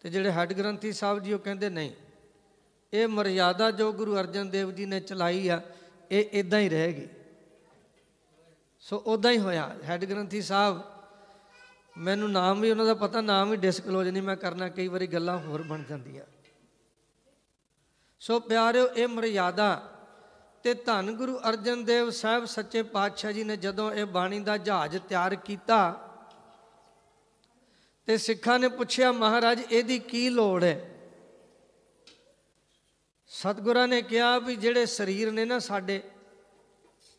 ਤੇ 0.00 0.10
ਜਿਹੜੇ 0.10 0.30
ਹੈੱਡ 0.30 0.52
ਗ੍ਰੰਥੀ 0.52 0.92
ਸਾਹਿਬ 0.92 1.18
ਜੀ 1.18 1.32
ਉਹ 1.32 1.38
ਕਹਿੰਦੇ, 1.38 1.68
ਨਹੀਂ, 1.68 1.92
ਇਹ 2.92 3.08
ਮਰਿਆਦਾ 3.08 3.70
ਜੋ 3.70 3.92
ਗੁਰੂ 3.92 4.16
ਅਰਜਨ 4.16 4.50
ਦੇਵ 4.50 4.70
ਜੀ 4.70 4.86
ਨੇ 4.86 5.00
ਚਲਾਈ 5.00 5.48
ਆ, 5.48 5.60
ਇਹ 6.10 6.24
ਇਦਾਂ 6.32 6.60
ਹੀ 6.60 6.68
ਰਹੇਗੀ। 6.68 7.08
ਸੋ 8.80 9.02
ਉਦਾਂ 9.06 9.32
ਹੀ 9.32 9.38
ਹੋਇਆ, 9.38 9.76
ਹੈੱਡ 9.84 10.04
ਗ੍ਰੰਥੀ 10.04 10.42
ਸਾਹਿਬ 10.42 10.93
ਮੈਨੂੰ 11.96 12.30
ਨਾਮ 12.30 12.60
ਵੀ 12.60 12.70
ਉਹਨਾਂ 12.70 12.84
ਦਾ 12.84 12.94
ਪਤਾ, 12.94 13.20
ਨਾਮ 13.20 13.52
ਹੀ 13.52 13.56
ਡਿਸਕਲੋਜ਼ 13.56 14.08
ਨਹੀਂ 14.08 14.22
ਮੈਂ 14.22 14.36
ਕਰਨਾ, 14.36 14.68
ਕਈ 14.68 14.88
ਵਾਰੀ 14.88 15.06
ਗੱਲਾਂ 15.06 15.38
ਹੋਰ 15.38 15.62
ਬਣ 15.62 15.82
ਜਾਂਦੀਆਂ। 15.82 16.24
ਸੋ 18.20 18.38
ਪਿਆਰਿਓ, 18.40 18.86
ਇਹ 18.86 19.08
ਮਰਿਆਦਾ 19.08 19.82
ਤੇ 20.64 20.74
ਧੰਨ 20.74 21.12
ਗੁਰੂ 21.12 21.38
ਅਰਜਨ 21.48 21.84
ਦੇਵ 21.84 22.10
ਸਾਹਿਬ 22.10 22.44
ਸੱਚੇ 22.44 22.82
ਪਾਤਸ਼ਾਹ 22.82 23.32
ਜੀ 23.32 23.44
ਨੇ 23.44 23.56
ਜਦੋਂ 23.56 23.90
ਇਹ 23.92 24.06
ਬਾਣੀ 24.06 24.40
ਦਾ 24.40 24.56
ਜਹਾਜ਼ 24.56 24.96
ਤਿਆਰ 24.98 25.34
ਕੀਤਾ 25.34 25.78
ਤੇ 28.08 28.16
ਸਿੱਖਾਂ 28.16 28.58
ਨੇ 28.58 28.68
ਪੁੱਛਿਆ, 28.68 29.12
ਮਹਾਰਾਜ, 29.12 29.60
ਇਹਦੀ 29.72 29.98
ਕੀ 29.98 30.28
ਲੋੜ 30.28 30.64
ਹੈ? 30.64 30.90
ਸਤਿਗੁਰਾਂ 33.30 33.86
ਨੇ 33.88 34.00
ਕਿਹਾ 34.02 34.38
ਵੀ 34.38 34.56
ਜਿਹੜੇ 34.56 34.86
ਸਰੀਰ 34.86 35.30
ਨੇ 35.32 35.44
ਨਾ 35.44 35.58
ਸਾਡੇ, 35.58 36.02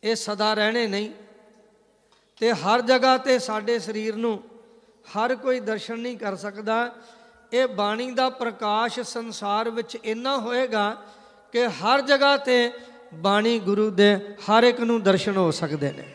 ਇਹ 0.04 0.16
ਸਦਾ 0.16 0.54
ਰਹਿਣੇ 0.54 0.88
ਨਹੀਂ 0.88 1.10
ਤੇ 2.42 2.52
ਹਰ 2.54 2.82
ਜਗ੍ਹਾ 2.82 3.18
ਤੇ 3.18 3.38
ਸਾਡੇ 3.40 3.80
ਸਰੀਰ 3.80 4.16
ਨੂੰ 4.16 4.42
ਹਰ 5.06 5.36
ਕੋਈ 5.36 5.60
ਦਰਸ਼ਨ 5.60 6.00
ਨਹੀਂ 6.00 6.18
ਕਰ 6.18 6.36
ਸਕਦਾ। 6.36 6.92
ਇਹ 7.54 7.68
ਬਾਣੀ 7.68 8.12
ਦਾ 8.12 8.30
ਪ੍ਰਕਾਸ਼ 8.30 9.00
ਸੰਸਾਰ 9.00 9.70
ਵਿੱਚ 9.70 9.96
ਇੰਨਾ 9.96 10.38
ਹੋਏਗਾ 10.38 10.90
ਕਿ 11.52 11.68
ਹਰ 11.68 12.02
ਜਗ੍ਹਾ 12.02 12.38
ਤੇ 12.38 12.72
ਬਾਣੀ 13.14 13.60
ਗੁਰੂ 13.60 13.90
ਦੇ 13.92 14.16
ਹਰ 14.46 14.64
ਇੱਕ 14.64 14.80
ਨੂੰ 14.80 15.02
ਦਰਸ਼ਨ 15.04 15.38
ਹੋ 15.38 15.52
ਸਕਦੇ 15.52 15.92
ਨੇ। 15.92 16.12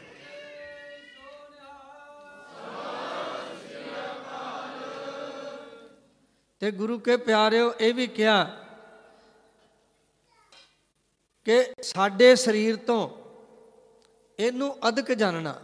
ਤੇ 6.61 6.71
ਗੁਰੂ 6.71 6.99
ਕੇ 6.99 7.17
ਪਿਆਰਿਓ, 7.17 7.73
ਇਹ 7.81 7.95
ਵੀ 7.95 8.07
ਕਿਹਾ 8.07 8.45
ਕਿ 11.45 11.63
ਸਾਡੇ 11.83 12.35
ਸਰੀਰ 12.37 12.77
ਤੋਂ 12.77 13.09
ਇਹਨੂੰ 14.39 14.77
ਅਧਿਕ 14.89 15.13
ਜਾਣਨਾ। 15.13 15.55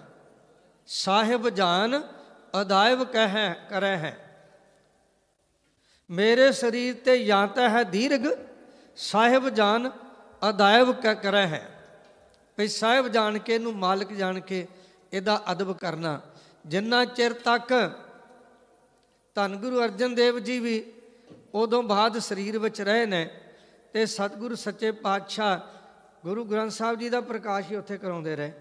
ਸਾਹਿਬ 0.88 1.48
ਜਾਨ 1.48 2.00
ਅਦਾਇਬ 2.60 3.02
ਕਹਿ 3.04 3.54
ਕਰੈ 3.70 3.96
ਹੈ। 3.96 4.16
ਮੇਰੇ 6.10 6.52
ਸਰੀਰ 6.52 6.94
ਤੇ 6.94 7.24
ਜਾਂ 7.24 7.48
ਤਾਂ 7.48 7.70
ਹੈ 7.70 7.82
ਦੀਰਘ, 7.82 8.36
ਸਾਹਿਬ 8.96 9.48
ਜਾਨ 9.48 9.90
ਅਦਾਇਬ 10.48 10.92
ਕਰੈ 10.92 11.46
ਹੈ। 11.46 11.70
ਭਈ 12.56 12.68
ਸਾਹਿਬ 12.68 13.08
ਜਾਣ 13.08 13.38
ਕੇ 13.38 13.54
ਇਹਨੂੰ 13.54 13.76
ਮਾਲਕ 13.76 14.12
ਜਾਣ 14.12 14.40
ਕੇ 14.40 14.66
ਇਹਦਾ 15.12 15.42
ਅਦਬ 15.52 15.78
ਕਰਨਾ। 15.78 16.20
ਜਿੰਨਾ 16.66 17.04
ਚਿਰ 17.04 17.32
ਤੱਕ 17.32 17.90
ਧੰਨ 19.34 19.56
ਗੁਰੂ 19.56 19.84
ਅਰਜਨ 19.84 20.14
ਦੇਵ 20.14 20.38
ਜੀ 20.38 20.58
ਵੀ 20.58 20.92
ਉਦੋਂ 21.54 21.82
ਬਾਅਦ 21.82 22.18
ਸਰੀਰ 22.18 22.58
ਵਿੱਚ 22.58 22.80
ਰਹੇ 22.80 23.06
ਨੇ 23.06 23.30
ਤੇ 23.92 24.06
ਸਤਿਗੁਰ 24.06 24.54
ਸੱਚੇ 24.54 24.90
ਪਾਤਸ਼ਾਹ 24.90 25.58
ਗੁਰੂ 26.24 26.44
ਗ੍ਰੰਥ 26.44 26.72
ਸਾਹਿਬ 26.72 26.98
ਜੀ 26.98 27.08
ਦਾ 27.08 27.20
ਪ੍ਰਕਾਸ਼ 27.20 27.70
ਹੀ 27.70 27.76
ਉੱਥੇ 27.76 27.98
ਕਰਾਉਂਦੇ 27.98 28.36
ਰਹੇ। 28.36 28.52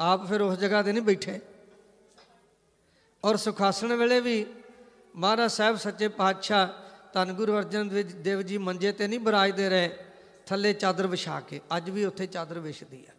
ਆਪ 0.00 0.26
ਫਿਰ 0.26 0.40
ਉਸ 0.40 0.58
ਜਗ੍ਹਾ 0.58 0.82
ਤੇ 0.82 0.92
ਨਹੀਂ 0.92 1.02
ਬੈਠੇ। 1.02 1.40
ਔਰ 3.26 3.36
ਸੁਖਾਸਣ 3.36 3.92
ਵੇਲੇ 3.92 4.20
ਵੀ 4.20 4.46
ਮਹਾਰਾਜ 5.16 5.50
ਸਾਹਿਬ 5.50 5.76
ਸੱਚੇ 5.76 6.08
ਪਾਤਸ਼ਾਹ 6.08 6.68
ਧੰਨ 7.12 7.32
ਗੁਰੂ 7.32 7.58
ਅਰਜਨ 7.58 7.88
ਦੇਵ- 7.88 8.12
ਦੇਵ 8.12 8.42
ਜੀ 8.42 8.58
ਮੰਜੇ 8.58 8.92
ਤੇ 8.92 9.06
ਨਹੀਂ 9.06 9.20
ਬਰਾਜਦੇ 9.20 9.68
ਰਹੇ, 9.68 9.98
ਥੱਲੇ 10.46 10.72
ਚਾਦਰ 10.72 11.06
ਵਿਛਾ 11.06 11.40
ਕੇ, 11.40 11.60
ਅੱਜ 11.76 11.90
ਵੀ 11.90 12.04
ਉੱਥੇ 12.04 12.26
ਚਾਦਰ 12.26 12.58
ਵਿਛਦੀ 12.58 13.06
ਹੈ 13.06 13.14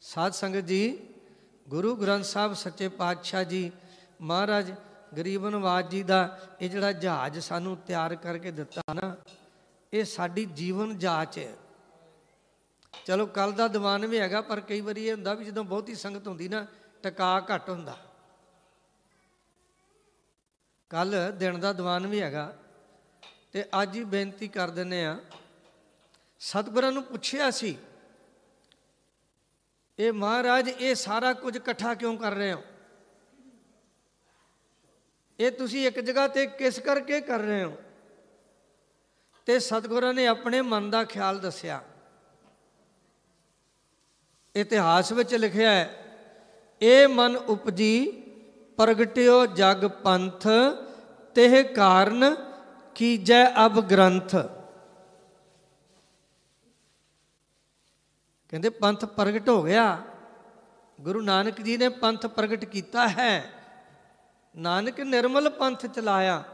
ਸਾਧ 0.00 0.32
ਸੰਗਤ 0.32 0.60
ਜੀ, 0.60 0.98
ਗੁਰੂ 1.68 1.96
ਗ੍ਰੰਥ 1.96 2.24
ਸਾਹਿਬ 2.24 2.54
ਸੱਚੇ 2.54 2.88
ਪਾਤਸ਼ਾਹ 2.88 3.44
ਜੀ, 3.44 3.72
ਮਹਾਰਾਜ 4.20 4.74
ਗਰੀਬ 5.16 5.48
ਨਵਾਜ 5.48 5.90
ਜੀ 5.90 6.02
ਦਾ 6.02 6.38
ਇਹ 6.60 6.70
ਜਿਹੜਾ 6.70 6.92
ਜਹਾਜ਼ 6.92 7.38
ਸਾਨੂੰ 7.38 7.76
ਤਿਆਰ 7.76 8.14
ਕਰਕੇ 8.14 8.50
ਦਿੱਤਾ 8.50 8.94
ਨਾ, 8.94 9.16
ਇਹ 9.92 10.04
ਸਾਡੀ 10.04 10.44
ਜੀਵਨ 10.44 10.98
ਜਾਚ 10.98 11.38
ਹੈ। 11.38 11.54
ਚਲੋ 13.06 13.26
ਕੱਲ 13.26 13.52
ਦਾ 13.52 13.68
ਦੀਵਾਨ 13.68 14.06
ਵੀ 14.06 14.18
ਹੈਗਾ, 14.18 14.40
ਪਰ 14.40 14.60
ਕਈ 14.60 14.80
ਵਾਰੀ 14.80 15.06
ਇਹ 15.06 15.12
ਹੁੰਦਾ 15.12 15.34
ਵੀ 15.34 15.44
ਜਦੋਂ 15.44 15.64
ਬਹੁਤੀ 15.64 15.94
ਸੰਗਤ 15.94 16.28
ਹੁੰਦੀ 16.28 16.48
ਨਾ 16.48 16.66
ਟਿਕਾ 17.02 17.40
ਘੱਟ 17.40 17.70
ਹੁੰਦਾ। 17.70 17.96
ਕੱਲ 20.90 21.14
ਦਿਨ 21.36 21.60
ਦਾ 21.60 21.72
ਦੀਵਾਨ 21.72 22.06
ਵੀ 22.06 22.22
ਹੈਗਾ। 22.22 22.56
ਤੇ 23.52 23.64
ਅੱਜ 23.82 23.96
ਹੀ 23.96 24.04
ਬੇਨਤੀ 24.04 24.48
ਕਰ 24.48 24.70
ਦਿੰਨੇ 24.70 25.04
ਆ 25.06 25.20
ਸਤਿਗੁਰਾਂ 26.40 26.92
ਨੂੰ 26.92 27.02
ਪੁੱਛਿਆ 27.02 27.50
ਸੀ, 27.50 27.78
ਇਹ 29.98 30.12
ਮਹਾਰਾਜ, 30.12 30.68
ਇਹ 30.68 30.94
ਸਾਰਾ 30.94 31.32
ਕੁਝ 31.32 31.56
ਇਕੱਠਾ 31.56 31.94
ਕਿਉਂ 31.94 32.16
ਕਰ 32.18 32.32
ਰਹੇ 32.32 32.52
ਹੋ? 32.52 32.62
ਇਹ 35.40 35.50
ਤੁਸੀਂ 35.50 35.86
ਇੱਕ 35.86 36.00
ਜਗ੍ਹਾ 36.00 36.28
ਤੇ 36.28 36.46
ਕਿਸ 36.46 36.78
ਕਰਕੇ 36.78 37.20
ਕਰ 37.20 37.38
ਰਹੇ 37.38 37.64
ਹੋ? 37.64 37.76
ਤੇ 39.46 39.58
ਸਤਿਗੁਰਾਂ 39.58 40.14
ਨੇ 40.14 40.26
ਆਪਣੇ 40.26 40.60
ਮਨ 40.60 40.90
ਦਾ 40.90 41.04
ਖਿਆਲ 41.04 41.40
ਦੱਸਿਆ। 41.40 41.82
ਇਤਿਹਾਸ 44.54 45.12
ਵਿੱਚ 45.12 45.34
ਲਿਖਿਆ 45.34 45.70
ਹੈ 45.70 46.01
ਇਹ 46.82 47.08
ਮਨ 47.08 47.36
ਉਪਜੀ, 47.36 48.10
ਪ੍ਰਗਟਿਓ 48.76 49.46
ਜਗ 49.46 49.86
ਪੰਥ, 49.86 50.46
ਤਿਹ 51.34 51.74
ਕਾਰਨ 51.74 52.36
ਕੀਜੈ 52.94 53.66
ਅਬ 53.66 53.80
ਗ੍ਰੰਥ। 53.80 54.36
ਕਹਿੰਦੇ 58.48 58.68
ਪੰਥ 58.68 59.04
ਪ੍ਰਗਟ 59.04 59.48
ਹੋ 59.48 59.62
ਗਿਆ। 59.62 59.98
ਗੁਰੂ 61.00 61.20
ਨਾਨਕ 61.20 61.60
ਜੀ 61.60 61.76
ਨੇ 61.76 61.88
ਪੰਥ 61.88 62.26
ਪ੍ਰਗਟ 62.26 62.64
ਕੀਤਾ 62.64 63.08
ਹੈ। 63.08 63.50
ਨਾਨਕ 64.56 65.00
ਨਿਰਮਲ 65.00 65.50
ਪੰਥ 65.50 65.86
ਚਲਾਇਆ। 65.86 66.44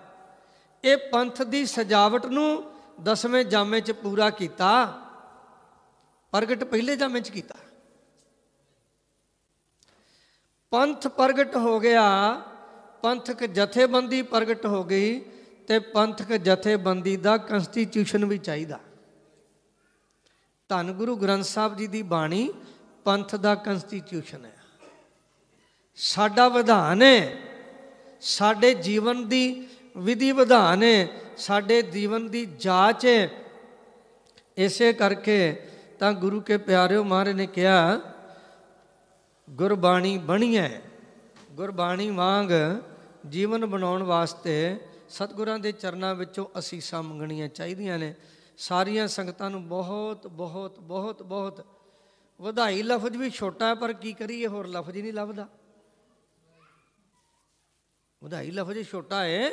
ਇਹ 0.85 0.97
ਪੰਥ 0.97 1.43
ਦੀ 1.43 1.67
ਸਜਾਵਟ 1.67 2.27
ਨੂੰ 2.27 2.73
ਦਸਵੇਂ 3.03 3.45
ਜਾਮੇ 3.45 3.81
'ਚ 3.81 3.93
ਪੂਰਾ 3.93 4.31
ਕੀਤਾ। 4.31 4.87
ਪ੍ਰਗਟ 6.33 6.65
ਪਹਿਲੇ 6.65 6.97
ਜਾਮੇ 6.97 7.21
'ਚ 7.21 7.31
ਕੀਤਾ। 7.31 7.58
ਪੰਥ 10.73 11.07
ਪ੍ਰਗਟ 11.07 11.57
ਹੋ 11.57 11.79
ਗਿਆ, 11.81 12.43
ਪੰਥਕ 13.03 13.45
ਜਥੇਬੰਦੀ 13.45 14.23
ਪ੍ਰਗਟ 14.23 14.67
ਹੋ 14.67 14.85
ਗਈ 14.85 15.21
ਤੇ 15.69 15.79
ਪੰਥਕ 15.79 16.33
ਜਥੇਬੰਦੀ 16.33 17.17
ਦਾ 17.17 17.37
ਕਨਸਟੀਟਿਊਸ਼ਨ 17.37 18.25
ਵੀ 18.25 18.39
ਚਾਹੀਦਾ। 18.39 18.79
ਧੰਨ 20.69 20.93
ਗੁਰੂ 20.93 21.17
ਗ੍ਰੰਥ 21.17 21.45
ਸਾਹਿਬ 21.45 21.77
ਜੀ 21.77 21.87
ਦੀ 21.87 22.03
ਬਾਣੀ 22.03 22.53
ਪੰਥ 23.05 23.35
ਦਾ 23.37 23.55
ਕਨਸਟੀਟਿਊਸ਼ਨ 23.55 24.45
ਹੈ। 24.45 24.57
ਸਾਡਾ 25.95 26.49
ਵਿਧਾਨ 26.49 27.03
ਹੈ, 27.03 27.37
ਸਾਡੇ 28.21 28.75
ਜੀਵਨ 28.75 29.29
ਦੀ 29.29 29.69
ਵਿਧੀ 29.97 30.33
ਵਿਧਾਨ 30.33 30.83
ਹੈ, 30.83 31.09
ਸਾਡੇ 31.39 31.83
ਜੀਵਨ 31.83 32.29
ਦੀ 32.29 32.47
ਜਾਂਚ 32.47 33.07
ਹੈ। 33.07 33.31
ਇਸੇ 34.57 34.93
ਕਰਕੇ 34.93 35.69
ਤਾਂ 35.99 36.13
ਗੁਰੂ 36.13 36.41
ਕੇ 36.41 36.57
ਪਿਆਰਿਓ 36.57 37.05
ਮਹਾਰਾਜ 37.05 37.35
ਨੇ 37.35 37.47
ਕਿਹਾ 37.47 38.01
ਗੁਰਬਾਣੀ 39.49 40.19
ਬਣੀਐ 40.19 40.69
ਗੁਰਬਾਣੀ 41.51 42.11
ਵਾਂਗ 42.11 42.51
ਜੀਵਨ 43.29 43.67
ਬਣਾਉਣ 43.67 44.03
ਵਾਸਤੇ 44.03 44.81
ਸਤਿਗੁਰਾਂ 45.09 45.59
ਦੇ 45.59 45.73
ਚਰਨਾਂ 45.73 46.15
ਵਿੱਚੋਂ 46.15 46.47
ਅਸੀਸਾਂ 46.59 47.03
ਮੰਗਣੀਆਂ 47.03 47.49
ਚਾਹੀਦੀਆਂ 47.49 47.99
ਨੇ। 47.99 48.15
ਸਾਰੀਆਂ 48.59 49.09
ਸੰਗਤਾਂ 49.09 49.51
ਨੂੰ 49.51 49.69
ਬਹੁਤ 49.69 50.27
ਬਹੁਤ 50.27 50.81
ਬਹੁਤ 50.81 51.23
ਬਹੁਤ 51.23 51.67
ਵਧਾਈ। 52.41 52.83
ਲਫ਼ਜ਼ 52.83 53.17
ਵੀ 53.17 53.31
ਛੋਟਾ 53.31 53.75
ਪਰ 53.75 53.93
ਕੀ 53.93 54.13
ਕਰੀਏ? 54.13 54.47
ਹੋਰ 54.47 54.67
ਲਫ਼ਜ਼ 54.67 54.97
ਹੀ 54.97 55.03
ਨਹੀਂ 55.03 55.13
ਲੱਭਦਾ। 55.13 55.49
ਵਧਾਈ 58.25 58.51
ਲਫ਼ਜ਼ 58.51 58.89
ਛੋਟਾ 58.89 59.25
ਹੈ। 59.25 59.51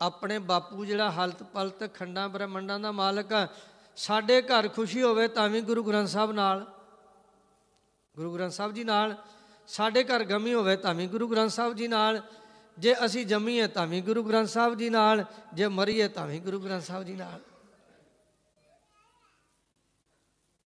ਆਪਣੇ 0.00 0.38
ਬਾਪੂ 0.38 0.84
ਜਿਹੜਾ 0.84 1.10
ਹਲਤ 1.10 1.42
ਪਲਤ 1.42 1.94
ਖੰਡਾਂ 1.94 2.28
ਬ੍ਰਹਮੰਡਾਂ 2.28 2.80
ਦਾ 2.80 2.92
ਮਾਲਕ 2.92 3.32
ਆ, 3.32 3.48
ਸਾਡੇ 3.96 4.42
ਘਰ 4.42 4.68
ਖੁਸ਼ੀ 4.68 5.02
ਹੋਵੇ 5.02 5.28
ਤਾਂ 5.28 5.48
ਵੀ 5.48 5.60
ਗੁਰੂ 5.60 5.82
ਗ੍ਰੰਥ 5.84 6.08
ਸਾਹਿਬ 6.08 6.32
ਨਾਲ। 6.32 6.66
ਗੁਰੂ 8.16 8.34
ਗ੍ਰੰਥ 8.34 8.52
ਸਾਹਿਬ 8.52 8.74
ਜੀ 8.74 8.84
ਨਾਲ, 8.84 9.16
ਸਾਡੇ 9.66 10.04
ਘਰ 10.04 10.24
ਗਮੀ 10.24 10.54
ਹੋਵੇ 10.54 10.76
ਤਾਂ 10.76 10.94
ਵੀ 10.94 11.06
ਗੁਰੂ 11.06 11.28
ਗ੍ਰੰਥ 11.28 11.50
ਸਾਹਿਬ 11.50 11.74
ਜੀ 11.74 11.88
ਨਾਲ, 11.88 12.22
ਜੇ 12.78 12.94
ਅਸੀਂ 13.04 13.26
ਜੰਮੀਏ 13.26 13.66
ਤਾਂ 13.66 13.86
ਵੀ 13.86 14.00
ਗੁਰੂ 14.00 14.22
ਗ੍ਰੰਥ 14.22 14.48
ਸਾਹਿਬ 14.48 14.74
ਜੀ 14.74 14.90
ਨਾਲ, 14.90 15.24
ਜੇ 15.54 15.68
ਮਰੀਏ 15.68 16.08
ਤਾਂ 16.08 16.26
ਵੀ 16.26 16.38
ਗੁਰੂ 16.38 16.60
ਗ੍ਰੰਥ 16.60 16.82
ਸਾਹਿਬ 16.82 17.04
ਜੀ 17.04 17.12
ਨਾਲ। 17.12 17.40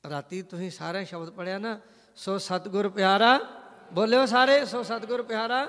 ਰਾਤੀ 0.10 0.41
ਤੁਸੀਂ 0.41 0.71
ਸਾਰੇ 0.71 1.06
ਸ਼ਬਦ 1.06 1.29
ਪੜਿਆ 1.29 1.58
ਨਾ, 1.58 1.79
ਸੋ 2.15 2.38
ਸਤਿਗੁਰ 2.38 2.89
ਪਿਆਰਾ, 2.89 3.39
ਬੋਲਿਓ 3.93 4.25
ਸਾਰੇ, 4.25 4.65
ਸੋ 4.65 4.84
ਸਤਿਗੁਰ 4.84 5.23
ਪਿਆਰਾ, 5.23 5.67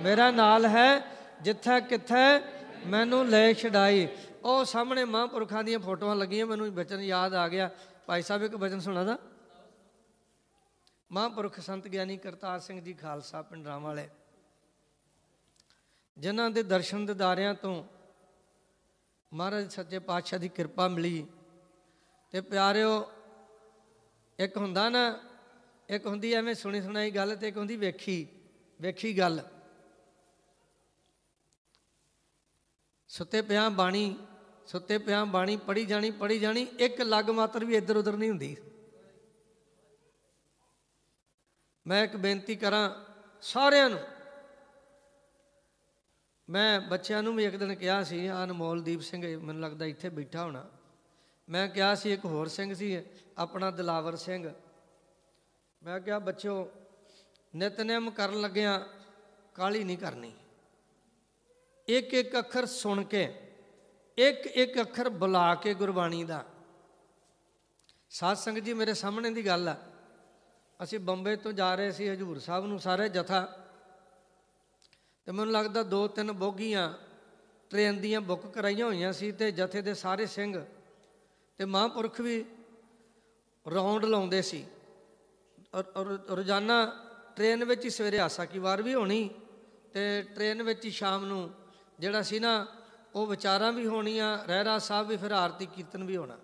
ਮੇਰਾ 0.00 0.30
ਨਾਲ 0.30 0.66
ਹੈ, 0.66 1.16
ਜਿੱਥੇ 1.42 1.80
ਕਿੱਥੇ 1.80 2.40
ਮੈਨੂੰ 2.86 3.28
ਲੈ 3.28 3.52
ਛਡਾਈ। 3.52 4.08
ਉਹ 4.44 4.64
ਸਾਹਮਣੇ 4.64 5.04
ਮਹਾਂਪੁਰਖਾਂ 5.04 5.64
ਦੀਆਂ 5.64 5.78
ਫੋਟੋਆਂ 5.78 6.16
ਲੱਗੀਆਂ, 6.16 6.46
ਮੈਨੂੰ 6.46 6.74
ਬਚਨ 6.74 7.00
ਯਾਦ 7.00 7.34
ਆ 7.34 7.48
ਗਿਆ। 7.48 7.70
ਭਾਈ 8.06 8.22
ਸਾਹਿਬ, 8.22 8.42
ਇੱਕ 8.42 8.56
ਬਚਨ 8.56 8.80
ਸੁਣਾ 8.80 9.04
ਦਾ। 9.04 9.18
ਮਹਾਂਪੁਰਖ 11.12 11.60
ਸੰਤ 11.60 11.88
ਗਿਆਨੀ 11.88 12.16
ਕਰਤਾਰ 12.16 12.60
ਸਿੰਘ 12.60 12.80
ਜੀ 12.80 12.92
ਖਾਲਸਾ 12.94 13.42
ਪਿੰਡਰਾਂ 13.42 13.80
ਵਾਲੇ 13.80 14.08
ਜਿਨ੍ਹਾਂ 16.18 16.50
ਦੇ 16.50 16.62
ਦਰਸ਼ਨ 16.62 17.06
ਦਿਦਾਰਿਆਂ 17.06 17.54
ਤੋਂ 17.54 17.84
ਮਹਾਰਾਜ 19.32 19.70
ਸੱਚੇ 19.72 19.98
ਪਾਤਸ਼ਾਹ 19.98 20.38
ਦੀ 20.38 20.48
ਕਿਰਪਾ 20.48 20.88
ਮਿਲੀ। 20.88 21.26
ਤੇ 22.30 22.40
ਪਿਆਰਿਓ, 22.40 23.12
ਇੱਕ 24.38 24.56
ਹੁੰਦਾ 24.56 24.88
ਨਾ, 24.88 25.18
ਇੱਕ 25.88 26.06
ਹੁੰਦੀ 26.06 26.32
ਐਵੇਂ 26.32 26.54
ਸੁਣੀ 26.54 26.82
ਸੁਣਾਈ 26.82 27.10
ਗੱਲ 27.10 27.36
ਤੇ 27.36 27.48
ਇੱਕ 27.48 27.56
ਹੁੰਦੀ 27.56 27.76
ਵੇਖੀ 27.76 28.26
ਵੇਖੀ 28.80 29.18
ਗੱਲ। 29.18 29.42
ਸੁੱਤੇ 33.08 33.42
ਪਿਆ 33.42 33.68
ਬਾਣੀ, 33.68 34.16
ਸੁੱਤੇ 34.66 34.98
ਪਿਆ 34.98 35.24
ਬਾਣੀ 35.24 35.56
ਪੜੀ 35.56 35.84
ਜਾਣੀ 35.86 36.10
ਪੜੀ 36.10 36.38
ਜਾਣੀ, 36.38 36.62
ਇੱਕ 36.78 37.00
ਲੱਗ 37.00 37.30
ਮਾਤਰ 37.30 37.64
ਵੀ 37.64 37.76
ਇੱਧਰ 37.76 37.96
ਉੱਧਰ 37.96 38.16
ਨਹੀਂ 38.16 38.30
ਹੁੰਦੀ। 38.30 38.56
ਮੈਂ 41.86 42.04
ਇੱਕ 42.04 42.16
ਬੇਨਤੀ 42.16 42.56
ਕਰਾਂ 42.56 43.04
ਸਾਰਿਆਂ 43.42 43.90
ਨੂੰ। 43.90 44.00
ਮੈਂ 46.50 46.80
ਬੱਚਿਆਂ 46.80 47.22
ਨੂੰ 47.22 47.36
ਵੀ 47.36 47.44
ਇੱਕ 47.44 47.56
ਦਿਨ 47.56 47.74
ਕਿਹਾ 47.74 48.02
ਸੀ 48.02 48.30
ਅਨਮੋਲਦੀਪ 48.30 49.00
ਸਿੰਘ 49.00 49.40
ਮੈਨੂੰ 49.40 49.62
ਲੱਗਦਾ 49.62 49.84
ਇੱਥੇ 49.84 50.08
ਬੈਠਾ 50.08 50.44
ਹੋਣਾ। 50.44 50.70
ਮੈਂ 51.48 51.68
ਕਿਹਾ 51.68 51.94
ਸੀ 51.94 52.12
ਇੱਕ 52.12 52.24
ਹੋਰ 52.24 52.48
ਸਿੰਘ 52.48 52.74
ਸੀ 52.74 53.02
ਆਪਣਾ 53.38 53.70
ਦਿਲਾਵਰ 53.70 54.16
ਸਿੰਘ। 54.16 54.52
ਮੈਂ 55.82 56.00
ਕਿਹਾ, 56.00 56.18
ਬੱਚਿਓ, 56.18 56.70
ਨਿਤਨੇਮ 57.54 58.10
ਕਰਨ 58.10 58.40
ਲੱਗਿਆਂ 58.40 58.80
ਕਾਲੀ 59.54 59.84
ਨਹੀਂ 59.84 59.98
ਕਰਨੀ। 59.98 60.32
ਇੱਕ 61.88 62.14
ਇੱਕ 62.14 62.38
ਅੱਖਰ 62.38 62.66
ਸੁਣ 62.66 63.04
ਕੇ 63.04 63.40
ਇੱਕ 64.18 64.46
ਇੱਕ 64.46 64.80
ਅੱਖਰ 64.80 65.08
ਬੁਲਾ 65.08 65.54
ਕੇ 65.54 65.74
ਗੁਰਬਾਣੀ 65.74 66.24
ਦਾ। 66.24 66.44
ਸਾਧ 68.10 68.36
ਸੰਗਤ 68.36 68.60
ਜੀ, 68.60 68.72
ਮੇਰੇ 68.72 68.94
ਸਾਹਮਣੇ 68.94 69.30
ਦੀ 69.30 69.46
ਗੱਲ 69.46 69.68
ਆ। 69.68 69.91
ਅਸੀਂ 70.82 70.98
ਬੰਬੇ 71.00 71.34
ਤੋਂ 71.36 71.52
ਜਾ 71.52 71.74
ਰਹੇ 71.74 71.92
ਸੀ 71.92 72.08
ਹਜੂਰ 72.08 72.38
ਸਾਹਿਬ 72.38 72.66
ਨੂੰ 72.66 72.78
ਸਾਰੇ 72.80 73.08
ਜਥਾ। 73.08 73.40
ਤੇ 75.26 75.32
ਮੈਨੂੰ 75.32 75.52
ਲੱਗਦਾ 75.52 75.82
ਦੋ 75.82 76.06
ਤਿੰਨ 76.08 76.32
ਬੋਗੀਆਂ 76.32 76.92
ਟ੍ਰੇਨ 77.70 78.00
ਦੀਆਂ 78.00 78.20
ਬੁੱਕ 78.20 78.46
ਕਰਾਈਆਂ 78.46 78.86
ਹੋਈਆਂ 78.86 79.12
ਸੀ 79.12 79.30
ਤੇ 79.32 79.50
ਜਥੇ 79.52 79.82
ਦੇ 79.82 79.94
ਸਾਰੇ 79.94 80.26
ਸਿੰਘ 80.26 80.64
ਤੇ 81.58 81.64
ਮਹਾਂਪੁਰਖ 81.64 82.20
ਵੀ 82.20 82.44
ਰੌਂਡ 83.66 84.04
ਲਾਉਂਦੇ 84.04 84.42
ਸੀ। 84.42 84.64
ਔਰ 85.74 85.84
ਔਰ 85.96 86.06
ਰੋਜ਼ਾਨਾ 86.30 86.84
ਟ੍ਰੇਨ 87.36 87.64
ਵਿੱਚ 87.64 87.84
ਹੀ 87.84 87.90
ਸਵੇਰੇ 87.90 88.18
ਆਸਾ 88.18 88.44
ਕੀ 88.44 88.58
ਵਾਰ 88.58 88.82
ਵੀ 88.82 88.94
ਹੋਣੀ 88.94 89.30
ਤੇ 89.92 90.22
ਟ੍ਰੇਨ 90.34 90.62
ਵਿੱਚ 90.62 90.84
ਹੀ 90.84 90.90
ਸ਼ਾਮ 90.90 91.24
ਨੂੰ 91.24 91.50
ਜਿਹੜਾ 91.98 92.22
ਸੀ 92.22 92.38
ਨਾ, 92.38 92.66
ਉਹ 93.14 93.26
ਵਿਚਾਰਾਂ 93.26 93.72
ਵੀ 93.72 93.86
ਹੋਣੀਆਂ, 93.86 94.38
ਰਹਿਰਾ 94.46 94.78
ਸਾਹਿਬ 94.78 95.08
ਵੀ 95.08 95.16
ਫਿਰ 95.16 95.32
ਆਰਤੀ 95.32 95.66
ਕੀਰਤਨ 95.66 96.04
ਵੀ 96.04 96.16
ਹੋਣਾ। 96.16 96.38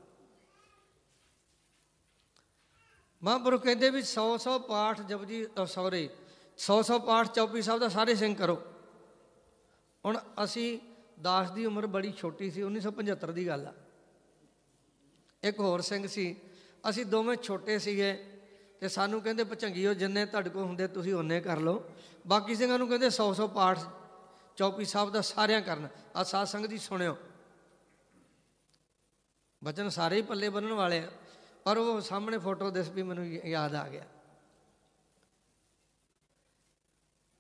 ਮਹਾਂਪੁਰਖ 3.23 3.63
ਕਹਿੰਦੇ 3.63 3.91
ਵੀ 3.91 4.03
100 4.03 4.37
100 4.37 4.59
ਪਾਠ 4.59 5.01
ਜਪਜੀ 5.01 5.47
ਸੌਰੀ 5.67 6.09
100 6.59 6.83
100 6.83 6.99
ਪਾਠ 6.99 7.29
ਚੌਪੀ 7.29 7.63
ਸਾਹਿਬ 7.63 7.81
ਦਾ 7.81 7.89
ਸਾਰੇ 7.89 8.15
ਸਿੰਘ 8.15 8.35
ਕਰੋ। 8.37 8.63
ਹੁਣ 10.05 10.19
ਅਸੀਂ 10.45 10.79
ਦਾਸ 11.21 11.51
ਦੀ 11.51 11.67
ਉਮਰ 11.67 11.87
ਬੜੀ 11.87 12.13
ਛੋਟੀ 12.13 12.51
ਸੀ 12.51 12.63
1975 12.63 13.33
ਦੀ 13.33 13.47
ਗੱਲ 13.47 13.67
ਆ। 13.67 13.75
ਇੱਕ 15.43 15.61
ਹੋਰ 15.61 15.81
ਸਿੰਘ 15.81 16.07
ਸੀ, 16.07 16.37
ਅਸੀਂ 16.89 17.07
ਦੋਵੇਂ 17.07 17.37
ਛੋਟੇ 17.37 17.79
ਸੀਗੇ 17.79 18.13
ਤੇ 18.81 18.89
ਸਾਨੂੰ 18.89 19.23
ਕਹਿੰਦੇ 19.23 19.45
ਭਚੰਗੀਓ 19.45 19.95
ਜਿੰਨੇ 19.95 20.27
ਤੁਹਾਡੇ 20.27 20.51
ਕੋਲ 20.51 20.65
ਹੁੰਦੇ 20.65 20.89
ਤੁਸੀਂ 20.89 21.15
ਉਹਨੇ 21.15 21.41
ਕਰ 21.41 21.57
ਲਓ। 21.57 21.85
ਬਾਕੀ 22.27 22.55
ਸਿੰਘਾਂ 22.55 22.79
ਨੂੰ 22.79 22.89
ਕਹਿੰਦੇ 22.89 23.11
100 23.11 23.35
100 23.35 23.47
ਪਾਠ 23.47 23.79
ਚੌਪੀ 24.57 24.85
ਸਾਹਿਬ 24.85 25.11
ਦਾ 25.11 25.21
ਸਾਰਿਆਂ 25.21 25.63
ਕਰਨ। 25.63 25.89
ਆ 26.17 26.23
ਸਾਧ 26.23 26.47
ਸੰਗਤ 26.47 26.71
ਜੀ 26.71 26.79
ਸੁਣਿਓ। 26.79 27.17
ਬਚਨ 29.65 29.89
ਸਾਰੇ 29.89 30.17
ਹੀ 30.17 30.23
ਪੱਲੇ 30.23 30.49
ਬੰਨਣ 30.49 30.73
ਵਾਲੇ 30.73 30.99
ਆ। 30.99 31.11
ਪਰ 31.69 31.79
ਉਹ 31.79 32.01
ਸਾਹਮਣੇ 32.01 32.39
ਫੋਟੋ 32.39 32.71
ਦਿਸ 32.71 32.89
ਵੀ 32.89 33.03
ਮੈਨੂੰ 33.03 33.27
ਯਾਦ 33.27 33.75
ਆ 33.75 33.89
ਗਿਆ। 33.89 34.05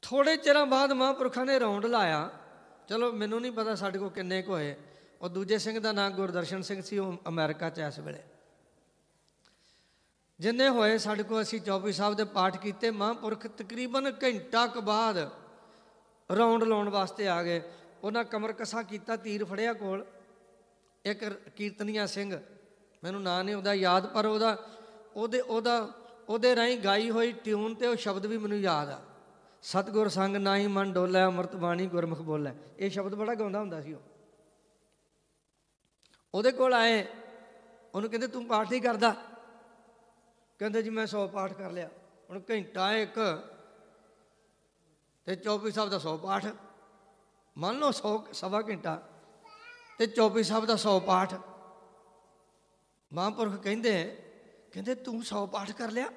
ਥੋੜੇ 0.02 0.36
ਚਿਰਾਂ 0.36 0.66
ਬਾਅਦ 0.66 0.92
ਮਹਾਂਪੁਰਖਾਂ 0.92 1.46
ਨੇ 1.46 1.60
ਰੌਂਡ 1.60 1.86
ਲਾਇਆ। 1.86 2.30
ਚਲੋ, 2.88 3.12
ਮੈਨੂੰ 3.12 3.40
ਨਹੀਂ 3.40 3.52
ਪਤਾ 3.52 3.74
ਸਾਡੇ 3.74 3.98
ਕੋਲ 3.98 4.10
ਕਿੰਨੇ 4.10 4.42
ਕੁ 4.42 4.52
ਹੋਏ। 4.52 4.76
ਉਹ 5.20 5.28
ਦੂਜੇ 5.28 5.58
ਸਿੰਘ 5.58 5.80
ਦਾ 5.80 5.92
ਨਾਮ 5.92 6.12
ਗੁਰਦਰਸ਼ਨ 6.12 6.62
ਸਿੰਘ 6.62 6.82
ਸੀ, 6.82 6.98
ਉਹ 6.98 7.16
ਅਮਰੀਕਾ 7.28 7.70
'ਚ 7.70 7.78
ਇਸ 7.78 7.98
ਵੇਲੇ। 7.98 8.22
ਜਿੰਨੇ 10.40 10.68
ਹੋਏ, 10.68 10.98
ਸਾਡੇ 10.98 11.22
ਕੋਲ 11.22 11.42
ਅਸੀਂ 11.42 11.60
ਚੌਪੀ 11.60 11.92
ਸਾਹਿਬ 11.92 12.14
ਦੇ 12.14 12.24
ਪਾਠ 12.24 12.56
ਕੀਤੇ। 12.56 12.90
ਮਹਾਂਪੁਰਖ 12.90 13.46
ਤਕਰੀਬਨ 13.46 14.12
ਘੰਟਾ 14.22 14.66
ਕੁ 14.66 14.80
ਬਾਅਦ 14.80 15.30
ਰੌਂਡ 16.36 16.64
ਲਾਉਣ 16.64 16.88
ਵਾਸਤੇ 16.88 17.28
ਆ 17.28 17.42
ਗਏ। 17.42 17.62
ਉਹਨਾਂ 18.02 18.24
ਕਮਰ 18.24 18.52
ਕਸਾ 18.52 18.82
ਕੀਤਾ, 18.82 19.16
ਤੀਰ 19.16 19.44
ਫੜਿਆ 19.44 19.72
ਕੋਲ। 19.72 20.06
ਇੱਕ 21.04 21.24
ਕੀਰਤਨੀਆ 21.48 22.06
ਸਿੰਘ 22.06 22.57
ਮੈਨੂੰ 23.04 23.22
ਨਾਂ 23.22 23.44
ਨਹੀਂ 23.44 23.54
ਉਹਦਾ 23.54 23.74
ਯਾਦ, 23.74 24.06
ਪਰ 24.06 24.26
ਉਹਦਾ, 24.26 24.56
ਉਹਦੇ 25.16 25.40
ਉਹਦਾ, 25.40 25.88
ਉਹਦੇ 26.28 26.56
ਰਾਹੀਂ 26.56 26.78
ਗਾਈ 26.78 27.10
ਹੋਈ 27.10 27.32
ਟਿਊਨ 27.32 27.74
ਤੇ 27.74 27.86
ਉਹ 27.86 27.96
ਸ਼ਬਦ 27.96 28.26
ਵੀ 28.26 28.38
ਮੈਨੂੰ 28.38 28.58
ਯਾਦ 28.58 28.88
ਆ। 28.88 29.00
ਸਤਗੁਰ 29.62 30.08
ਸੰਗ 30.08 30.36
ਨਾਹੀ 30.36 30.66
ਮਨ 30.66 30.92
ਡੋਲੇ, 30.92 31.24
ਅੰਮ੍ਰਿਤ 31.24 31.56
ਬਾਣੀ 31.56 31.86
ਗੁਰਮੁਖ 31.86 32.18
ਬੋਲੇ। 32.18 32.52
ਇਹ 32.78 32.90
ਸ਼ਬਦ 32.90 33.14
ਬੜਾ 33.14 33.34
ਗਾਉਂਦਾ 33.34 33.60
ਹੁੰਦਾ 33.60 33.80
ਸੀ 33.80 33.92
ਉਹ। 33.92 34.00
ਉਹਦੇ 36.34 36.52
ਕੋਲ 36.52 36.74
ਆਏ, 36.74 37.06
ਉਹਨੂੰ 37.94 38.10
ਕਹਿੰਦੇ, 38.10 38.26
ਤੂੰ 38.26 38.46
ਪਾਠ 38.46 38.70
ਨਹੀਂ 38.70 38.82
ਕਰਦਾ? 38.82 39.14
ਕਹਿੰਦੇ, 40.58 40.82
ਜੀ, 40.82 40.90
ਮੈਂ 40.90 41.06
100 41.06 41.28
ਪਾਠ 41.28 41.52
ਕਰ 41.52 41.70
ਲਿਆ। 41.70 41.88
ਹੁਣ 42.30 42.40
ਘੰਟਾ 42.50 42.92
ਇੱਕ 42.92 43.42
ਤੇ 45.24 45.36
24 45.36 45.70
ਸਾਹਿਬ 45.70 45.90
ਦਾ 45.90 45.98
100 45.98 46.16
ਪਾਠ। 46.16 46.46
ਮੰਨ 47.58 47.78
ਲਓ 47.78 47.90
100 47.90 48.26
ਸਵਾ 48.32 48.62
ਘੰਟਾ 48.62 49.02
ਤੇ 49.98 50.06
24 50.06 50.42
ਸਾਹਿਬ 50.42 50.66
ਦਾ 50.66 50.76
100 50.76 51.00
ਪਾਠ। 51.00 51.34
ਮਹਾਂਪੁਰਖ 53.12 53.62
ਕਹਿੰਦੇ 53.62 53.92
ਕਹਿੰਦੇ 54.72 54.94
ਤੂੰ 54.94 55.22
100 55.24 55.46
ਪਾਠ 55.46 55.70
ਕਰ 55.72 55.90
ਲਿਆ। 55.90 56.10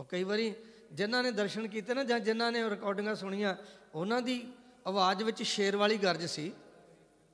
ਉਹ 0.00 0.04
ਕਈ 0.04 0.22
ਵਾਰੀ 0.22 0.54
ਜਿਨ੍ਹਾਂ 0.92 1.22
ਨੇ 1.22 1.30
ਦਰਸ਼ਨ 1.30 1.66
ਕੀਤੇ 1.68 1.94
ਨਾ 1.94 2.04
ਜਾਂ 2.04 2.18
ਜਿਨ੍ਹਾਂ 2.20 2.52
ਨੇ 2.52 2.62
ਰਿਕਾਰਡਿੰਗਾਂ 2.70 3.14
ਸੁਣੀਆਂ, 3.14 3.54
ਉਹਨਾਂ 3.94 4.22
ਦੀ 4.22 4.52
ਆਵਾਜ਼ 4.86 5.22
ਵਿੱਚ 5.22 5.42
ਸ਼ੇਰ 5.42 5.76
ਵਾਲੀ 5.76 5.96
ਗਰਜ 5.96 6.24
ਸੀ। 6.26 6.52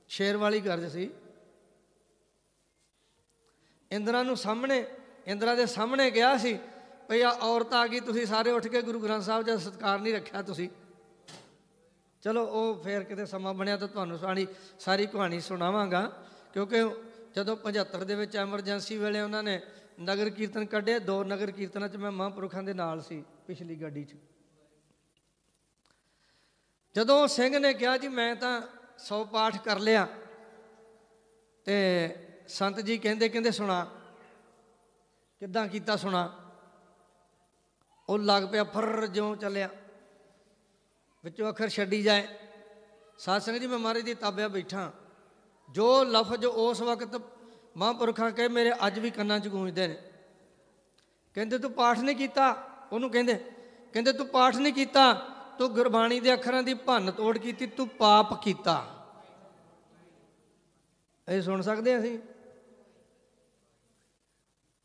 ਸ਼ੇਰ 0.09 0.37
ਵਾਲੀ 0.37 0.59
ਗਰਜ 0.59 0.91
ਸੀ। 0.91 1.09
ਇੰਦਰਾ 3.91 4.23
ਨੂੰ 4.23 4.37
ਸਾਹਮਣੇ, 4.37 4.85
ਇੰਦਰਾ 5.27 5.55
ਦੇ 5.55 5.65
ਸਾਹਮਣੇ 5.65 6.09
ਗਿਆ 6.11 6.37
ਸੀ, 6.37 6.57
ਭਈ 7.09 7.21
ਆ 7.21 7.29
ਔਰਤ 7.29 7.73
ਆ 7.73 7.85
ਗਈ, 7.87 7.99
ਤੁਸੀਂ 7.99 8.25
ਸਾਰੇ 8.25 8.51
ਉੱਠ 8.51 8.67
ਕੇ 8.67 8.81
ਗੁਰੂ 8.81 8.99
ਗ੍ਰੰਥ 8.99 9.23
ਸਾਹਿਬ 9.23 9.45
ਦਾ 9.45 9.57
ਸਤਿਕਾਰ 9.57 9.99
ਨਹੀਂ 9.99 10.13
ਰੱਖਿਆ 10.13 10.41
ਤੁਸੀਂ। 10.41 10.69
ਚਲੋ, 12.23 12.45
ਉਹ 12.45 12.83
ਫੇਰ 12.83 13.03
ਕਿਤੇ 13.03 13.25
ਸਮਾਂ 13.25 13.53
ਬਣਿਆ 13.53 13.77
ਤਾਂ 13.77 13.87
ਤੁਹਾਨੂੰ 13.87 14.17
ਸਾਰੀ 14.17 14.47
ਸਾਰੀ 14.79 15.05
ਕਹਾਣੀ 15.05 15.39
ਸੁਣਾਵਾਂਗਾ, 15.39 16.01
ਕਿਉਂਕਿ 16.53 16.83
ਜਦੋਂ 17.35 17.57
75 17.57 18.03
ਦੇ 18.03 18.15
ਵਿੱਚ 18.15 18.37
ਐਮਰਜੈਂਸੀ 18.37 18.97
ਵੇਲੇ 18.97 19.21
ਉਹਨਾਂ 19.21 19.43
ਨੇ 19.43 19.61
ਨਗਰ 20.01 20.29
ਕੀਰਤਨ 20.29 20.65
ਕੱਢੇ, 20.65 20.99
ਦੋ 20.99 21.23
ਨਗਰ 21.23 21.51
ਕੀਰਤਨਾਂ 21.51 21.89
'ਚ 21.89 21.95
ਮੈਂ 21.95 22.11
ਮਹਾਂਪੁਰਖਾਂ 22.11 22.63
ਦੇ 22.63 22.73
ਨਾਲ 22.73 23.01
ਸੀ 23.01 23.23
ਪਿਛਲੀ 23.47 23.75
ਗੱਡੀ 23.75 24.03
'ਚ। 24.03 24.15
ਜਦੋਂ 26.95 27.27
ਸਿੰਘ 27.27 27.59
ਨੇ 27.59 27.73
ਕਿਹਾ, 27.73 27.97
ਜੀ, 27.97 28.07
ਮੈਂ 28.07 28.35
ਤਾਂ 28.35 28.61
100 28.97 29.25
ਪਾਠ 29.25 29.63
ਕਰ 29.63 29.79
ਲਿਆ। 29.79 30.07
ਤੇ 31.65 32.09
ਸੰਤ 32.47 32.79
ਜੀ 32.79 32.97
ਕਹਿੰਦੇ 32.97 33.29
ਕਹਿੰਦੇ, 33.29 33.51
ਸੁਣਾ। 33.51 33.91
ਕਿੱਦਾਂ 35.39 35.67
ਕੀਤਾ 35.67 35.95
ਸੁਣਾ? 35.95 36.51
ਉਹ 38.09 38.19
ਲੱਗ 38.19 38.43
ਪਿਆ 38.51 38.63
ਫਰ 38.63 39.07
ਜਿਉਂ 39.07 39.35
ਚੱਲਿਆ। 39.35 39.69
ਵਿੱਚੋਂ 41.23 41.49
ਅੱਖਰ 41.49 41.69
ਛੱਡੀ 41.69 42.03
ਜਾਏ। 42.03 42.27
ਸਾਧ 43.17 43.41
ਸੰਗਤ 43.41 43.59
ਜੀ, 43.59 43.67
ਮੈਂ 43.67 43.79
ਮਹਾਰਾਜ 43.79 44.03
ਦੀ 44.03 44.13
ਤਾਬਿਆ 44.13 44.47
ਬੈਠਾ। 44.47 44.91
ਜੋ 45.69 46.03
ਲਫ਼ਜ਼ 46.03 46.45
ਉਸ 46.45 46.81
ਵਕਤ 46.81 47.21
ਮਹਾਂਪੁਰਖਾਂ 47.77 48.31
ਕਹੇ, 48.31 48.47
ਮੇਰੇ 48.47 48.73
ਅੱਜ 48.87 48.99
ਵੀ 48.99 49.11
ਕੰਨਾਂ 49.11 49.39
'ਚ 49.39 49.47
ਗੂੰਜਦੇ 49.47 49.87
ਨੇ। 49.87 49.97
ਕਹਿੰਦੇ, 51.35 51.57
ਤੂੰ 51.57 51.71
ਪਾਠ 51.71 51.99
ਨਹੀਂ 51.99 52.15
ਕੀਤਾ? 52.15 52.67
ਉਹਨੂੰ 52.91 53.09
ਕਹਿੰਦੇ 53.09 53.33
ਕਹਿੰਦੇ, 53.93 54.13
ਤੂੰ 54.13 54.27
ਪਾਠ 54.27 54.55
ਨਹੀਂ 54.55 54.73
ਕੀਤਾ? 54.73 55.13
ਤੂੰ 55.59 55.73
ਗੁਰਬਾਣੀ 55.73 56.19
ਦੇ 56.19 56.33
ਅੱਖਰਾਂ 56.33 56.63
ਦੀ 56.63 56.73
ਭੰਨ 56.73 57.11
ਤੋੜ 57.11 57.37
ਕੀਤੀ, 57.37 57.67
ਤੂੰ 57.67 57.87
ਪਾਪ 57.87 58.43
ਕੀਤਾ। 58.43 58.87
ਇਹ 61.29 61.41
ਸੁਣ 61.41 61.61
ਸਕਦੇ 61.61 61.99
ਅਸੀਂ? 61.99 62.19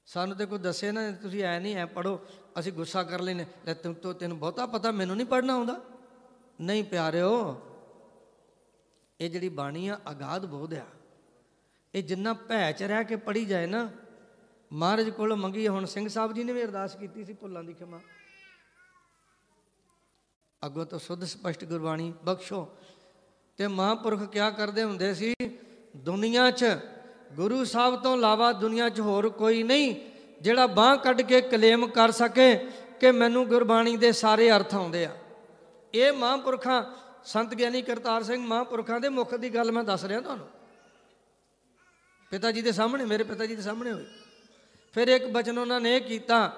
ਸਾਨੂੰ 0.07 0.37
ਤੇ 0.37 0.47
ਕੋਈ 0.47 0.59
ਦੱਸੇ 0.59 0.93
ਨਾ, 0.93 1.13
ਤੁਸੀਂ 1.13 1.45
ਐ 1.45 1.61
ਨਹੀਂ, 1.61 1.77
ਐ 1.77 1.87
ਪੜੋ 1.87 2.21
ਅਸੀਂ 2.59 2.73
ਗੁੱਸਾ 2.73 3.03
ਕਰ 3.03 3.21
ਲੈਨੇ 3.21 3.47
ਲੈ 3.67 3.75
ਤੂੰ 3.75 3.95
ਤੂੰ- 3.95 4.15
ਤੈਨੂੰ 4.15 4.39
ਬਹੁਤਾ 4.39 4.67
ਪਤਾ, 4.67 4.91
ਮੈਨੂੰ 4.91 5.17
ਨਹੀਂ 5.17 5.27
ਪੜਨਾ 5.27 5.55
ਆਉਂਦਾ? 5.55 5.81
ਨਹੀਂ 6.61 6.85
ਪਿਆਰਿਓ 6.85 7.61
ਇਹ 9.21 9.31
ਜਿਹੜੀ 9.31 9.49
ਬਾਣੀ 9.49 9.89
ਆ, 9.89 9.99
ਅਗਾਧ 10.11 10.47
ਬੋਧ 10.47 10.75
ਆ। 10.75 10.85
ਇਹ 11.95 12.03
ਜਿੰਨਾ 12.03 12.33
ਭੈ 12.33 12.73
ਚ 12.73 12.83
ਰਹਿ 12.83 13.05
ਕੇ 13.05 13.17
ਪੜੀ 13.17 13.45
ਜਾਏ 13.45 13.67
ਨਾ, 13.67 13.91
ਮਹਾਰਾਜ 14.73 15.11
ਕੋਲ 15.11 15.35
ਮੰਗੀ, 15.35 15.69
ਹੁਣ 15.69 15.85
ਸਿੰਘ 15.85 16.09
ਸਾਹਿਬ 16.09 16.33
ਜੀ 16.33 16.45
ਨੇ 16.45 16.53
ਵੀ 16.53 16.65
ਅਰਦਾਸ 16.65 16.97
ਕੀਤੀ 16.97 17.25
ਸੀ 17.25 17.33
ਭੁੱਲਾਂ 17.33 17.65
ਦੀ 17.65 17.73
ਖਿਮਾ। 17.73 18.01
ਅੱਗੋਂ 20.67 20.87
ਤੋਂ 20.87 20.99
ਸੁੱਧ 20.99 21.25
ਸਪਸ਼ਟ 21.25 21.65
ਗੁਰਬਾਣੀ, 21.65 22.15
ਬਖਸ਼ੋ। 22.25 22.69
ਤੇ 23.57 23.67
ਮਹਾਂਪੁਰਖ 23.67 24.23
ਕਿਆ 24.23 24.51
ਕਰਦੇ 24.51 24.83
ਹੁੰਦੇ 24.83 25.15
ਸੀ? 25.15 25.35
ਦੁਨੀਆ 25.97 26.51
'ਚ, 26.51 26.65
ਗੁਰੂ 27.33 27.65
ਸਾਹਿਬ 27.65 28.03
ਤੋਂ 28.03 28.17
ਇਲਾਵਾ 28.17 28.53
ਦੁਨੀਆ 28.53 28.89
'ਚ 28.89 29.01
ਹੋਰ 29.01 29.29
ਕੋਈ 29.29 29.63
ਨਹੀਂ, 29.63 29.97
ਜਿਹੜਾ 30.41 30.67
ਬਾਹ 30.67 30.97
ਕੱਢ 30.97 31.21
ਕੇ 31.21 31.41
ਕਲੇਮ 31.41 31.87
ਕਰ 31.87 32.11
ਸਕੇ 32.11 32.57
ਕਿ 33.01 33.13
ਮੈਨੂੰ 33.13 33.49
ਗੁਰਬਾਣੀ 33.49 33.97
ਦੇ 33.97 34.13
ਸਾਰੇ 34.13 34.51
ਅਰਥ 34.51 34.75
ਆਉਂਦੇ 34.75 35.05
ਆ। 35.05 35.17
ਇਹ 35.95 36.13
ਮਹਾਂਪੁਰਖਾਂ 36.13 37.08
ਸੰਤ 37.29 37.55
ਗਿਆਨੀ 37.55 37.81
ਕਰਤਾਰ 37.83 38.23
ਸਿੰਘ 38.23 38.47
ਮਹਾਂਪੁਰਖਾਂ 38.47 39.01
ਦੇ 39.01 39.09
ਮੁਖ 39.09 39.35
ਦੀ 39.35 39.49
ਗੱਲ 39.55 39.73
ਮੈਂ 39.73 39.83
ਦੱਸ 39.85 40.05
ਰਿਹਾ 40.05 40.21
ਤੁਹਾਨੂੰ। 40.21 40.49
ਪਿਤਾ 42.33 42.51
ਜੀ 42.53 42.63
ਦੇ 42.63 42.73
ਸਾਹਮਣੇ, 42.73 43.05
ਮੇਰੇ 43.05 43.25
ਪਿਤਾ 43.25 43.47
ਜੀ 43.47 43.57
ਦੇ 43.57 43.63
ਸਾਹਮਣੇ 43.63 43.93
ਹੋਈ 43.93 44.07
ਫਿਰ 44.95 45.09
ਇੱਕ 45.09 45.27
ਬਚਨ 45.27 45.59
ਉਹਨਾਂ 45.59 45.81
ਨੇ 45.81 45.97
ਇਹ 45.97 46.01
ਕੀਤਾ 46.01 46.49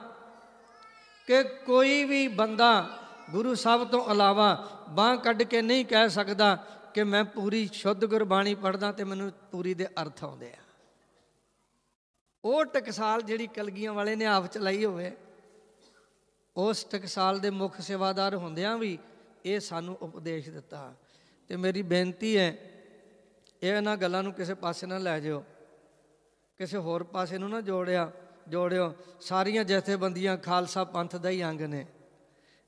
ਕਿ 1.27 1.43
ਕੋਈ 1.67 2.05
ਵੀ 2.05 2.29
ਬੰਦਾ 2.29 2.71
ਗੁਰੂ 3.31 3.55
ਸਾਹਿਬ 3.55 3.89
ਤੋਂ 3.91 4.11
ਇਲਾਵਾ 4.11 4.49
ਬਾਹ 4.89 5.17
ਕੱਢ 5.17 5.43
ਕੇ 5.43 5.63
ਨਹੀਂ 5.63 5.85
ਕਹਿ 5.85 6.09
ਸਕਦਾ 6.11 6.55
ਕਿ 6.95 7.05
ਮੈਂ 7.05 7.25
ਪੂਰੀ 7.25 7.69
ਸ਼ੁੱਧ 7.73 8.05
ਗੁਰਬਾਣੀ 8.05 8.55
ਪੜ੍ਹਦਾ 8.55 8.93
ਤੇ 8.93 9.05
ਮੈਨੂੰ 9.05 9.31
ਪੂਰੀ 9.53 9.75
ਦੇ 9.75 9.87
ਅਰਥ 10.03 10.25
ਆਉਂਦੇ 10.25 10.53
ਆ। 10.53 10.63
ਉਹ 12.45 12.65
ਟਕਸਾਲ 12.65 13.23
ਜਿਹੜੀ 13.23 13.47
ਕਲਗੀਆਂ 13.47 13.93
ਵਾਲੇ 13.93 14.17
ਨੇ 14.17 14.27
ਆਪ 14.27 14.47
ਚਲਾਈ 14.47 14.85
ਹੋਵੇ, 14.85 15.17
ਉਸ 16.57 16.85
ਟਕਸਾਲ 16.85 17.39
ਦੇ 17.39 17.51
ਮੁੱਖ 17.51 17.81
ਸੇਵਾਦਾਰ 17.81 18.35
ਹੁੰਦਿਆਂ 18.37 18.79
ਵੀ 18.79 18.99
ਇਹ 19.45 19.61
ਸਾਨੂੰ 19.61 19.99
ਉਪਦੇਸ਼ 20.03 20.51
ਦਿੱਤਾ। 20.51 20.95
ਤੇ 21.49 21.57
ਮੇਰੀ 21.57 21.83
ਬੇਨਤੀ 21.83 22.37
ਹੈ, 22.37 22.57
ਇਹ 23.63 23.73
ਇਹਨਾਂ 23.73 23.97
ਗੱਲਾਂ 23.97 24.23
ਨੂੰ 24.23 24.33
ਕਿਸੇ 24.33 24.55
ਪਾਸੇ 24.55 24.87
ਨਾ 24.87 24.99
ਲੈ 24.99 25.21
ਜਿਓ। 25.21 25.45
ਕਿਸੇ 26.59 26.79
ਹੋਰ 26.79 27.03
ਪਾਸੇ 27.03 27.39
ਨੂੰ 27.39 27.51
ਨਾ 27.51 27.61
ਜੋੜਿਆ, 27.61 28.13
ਜੋੜਿਓ। 28.49 28.95
ਸਾਰੀਆਂ 29.21 29.65
ਜਥੇਬੰਦੀਆਂ 29.65 30.37
ਖਾਲਸਾ 30.37 30.85
ਪੰਥ 30.85 31.17
ਦਾ 31.17 31.29
ਹੀ 31.29 31.45
ਅੰਗ 31.45 31.61
ਨੇ। 31.61 31.87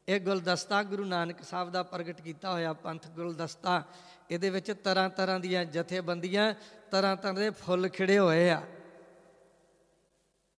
ਇਹ 0.08 0.20
ਗੁਲਦਸਤਾ 0.20 0.82
ਗੁਰੂ 0.82 1.04
ਨਾਨਕ 1.04 1.42
ਸਾਹਿਬ 1.42 1.70
ਦਾ 1.70 1.82
ਪ੍ਰਗਟ 1.82 2.20
ਕੀਤਾ 2.20 2.52
ਹੋਇਆ 2.52 2.72
ਪੰਥ 2.72 3.08
ਗੁਲਦਸਤਾ, 3.08 3.84
ਇਹਦੇ 4.30 4.50
ਵਿੱਚ 4.50 4.72
ਤਰ੍ਹਾਂ 4.72 5.10
ਤਰ੍ਹਾਂ 5.10 5.40
ਦੀਆਂ 5.40 5.64
ਜਥੇਬੰਦੀਆਂ, 5.64 6.54
ਤਰ੍ਹਾਂ 6.90 7.16
ਤਰ੍ਹਾਂ 7.16 7.34
ਦੇ 7.34 7.50
ਫੁੱਲ 7.50 7.88
ਖਿੜੇ 7.88 8.18
ਹੋਏ 8.18 8.50
ਆ। 8.50 8.62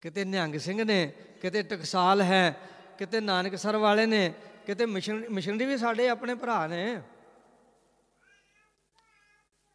ਕਿਤੇ 0.02 0.26
ਨਿਹੰਗ 0.26 0.56
ਸਿੰਘ 0.56 0.84
ਨੇ, 0.84 1.14
ਕਿਤੇ 1.42 1.62
ਟਕਸਾਲ 1.62 2.22
ਹੈ, 2.22 2.58
ਕਿਤੇ 2.98 3.20
ਨਾਨਕਸਰ 3.20 3.78
ਵਾਲੇ 3.78 4.06
ਨੇ 4.06 4.34
ਕਿਤੇ 4.66 4.86
ਮਿਸ਼ਨ, 4.86 5.24
ਮਿਸ਼ਨਰੀ 5.30 5.66
ਵੀ 5.66 5.78
ਸਾਡੇ 5.78 6.08
ਆਪਣੇ 6.10 6.36
ਭਰਾ 6.36 6.66
ਨੇ। 6.68 7.02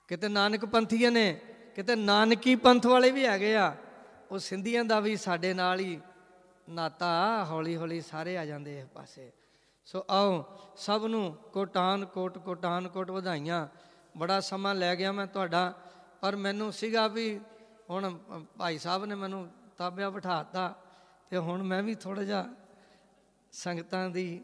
ਕਿਤੇ 0.09 0.29
ਨਾਨਕ 0.29 0.64
ਪੰਥੀਆਂ 0.64 1.11
ਨੇ, 1.11 1.33
ਕਿਤੇ 1.77 1.94
ਨਾਨਕੀ 1.96 2.55
ਪੰਥ 2.57 2.87
ਵਾਲੇ 2.87 3.11
ਵੀ 3.11 3.27
ਹੈਗੇ 3.27 3.55
ਆ, 3.57 3.74
ਉਹ 4.31 4.38
ਸਿੰਧੀਆਂ 4.38 4.85
ਦਾ 4.85 5.01
ਵੀ 5.01 5.16
ਸਾਡੇ 5.16 5.53
ਨਾਲ 5.55 5.81
ਹੀ 5.81 5.98
ਨਾਤਾ 6.68 7.44
ਹੌਲੀ 7.51 7.77
ਹੌਲੀ 7.77 8.01
ਸਾਰੇ 8.01 8.37
ਆ 8.38 8.44
ਜਾਂਦੇ 8.44 8.79
ਇਸ 8.81 8.87
ਪਾਸੇ। 8.87 9.31
ਸੋ 9.87 10.05
ਆਓ, 10.11 10.44
ਸਭ 10.77 11.05
ਨੂੰ 11.07 11.33
ਕੋਟਾਨ, 11.53 12.05
ਕੋਟ 12.05 12.38
ਕੋਟਾਨ, 12.38 12.88
ਕੋਟ 12.88 13.11
ਵਧਾਈਆਂ। 13.11 13.66
ਬੜਾ 14.14 14.40
ਸਮਾਂ 14.40 14.74
ਲੈ 14.74 14.94
ਗਿਆ 14.96 15.12
ਮੈਂ 15.12 15.27
ਤੁਹਾਡਾ, 15.27 15.72
ਪਰ 16.20 16.37
ਮੈਨੂੰ 16.37 16.72
ਸੀਗਾ 16.72 17.07
ਵੀ 17.09 17.40
ਹੁਣ 17.90 18.18
ਭਾਈ 18.59 18.79
ਸਾਹਿਬ 18.79 19.05
ਨੇ 19.05 19.14
ਮੈਨੂੰ 19.14 19.48
ਤਾਬਿਆ 19.79 20.11
ਬਿਠਾਤਾ, 20.11 20.74
ਤੇ 21.31 21.37
ਹੁਣ 21.37 21.62
ਮੈਂ 21.62 21.83
ਵੀ 21.83 21.94
ਥੋੜਾ 21.94 22.22
ਜਿਹਾ 22.22 22.46
ਸੰਗਤਾਂ 23.53 24.09
ਦੀ 24.11 24.40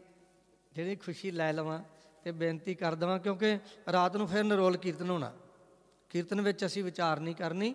ਜਿਹੜੀ 0.75 0.95
ਖੁਸ਼ੀ 0.95 1.31
ਲੈ 1.31 1.51
ਲਵਾਂ 1.53 1.79
ਤੇ 2.23 2.31
ਬੇਨਤੀ 2.31 2.75
ਕਰ 2.75 2.95
ਦਵਾਂ, 2.95 3.19
ਕਿਉਂਕਿ 3.19 3.59
ਰਾਤ 3.91 4.15
ਨੂੰ 4.17 4.27
ਫਿਰ 4.27 4.43
ਨਰੋਲ 4.43 4.77
ਕੀਰਤਨ 4.77 5.09
ਹੋਣਾ। 5.09 5.31
ਕੀਰਤਨ 6.09 6.41
ਵਿੱਚ 6.41 6.65
ਅਸੀਂ 6.65 6.83
ਵਿਚਾਰ 6.83 7.19
ਨਹੀਂ 7.19 7.35
ਕਰਨੀ 7.35 7.73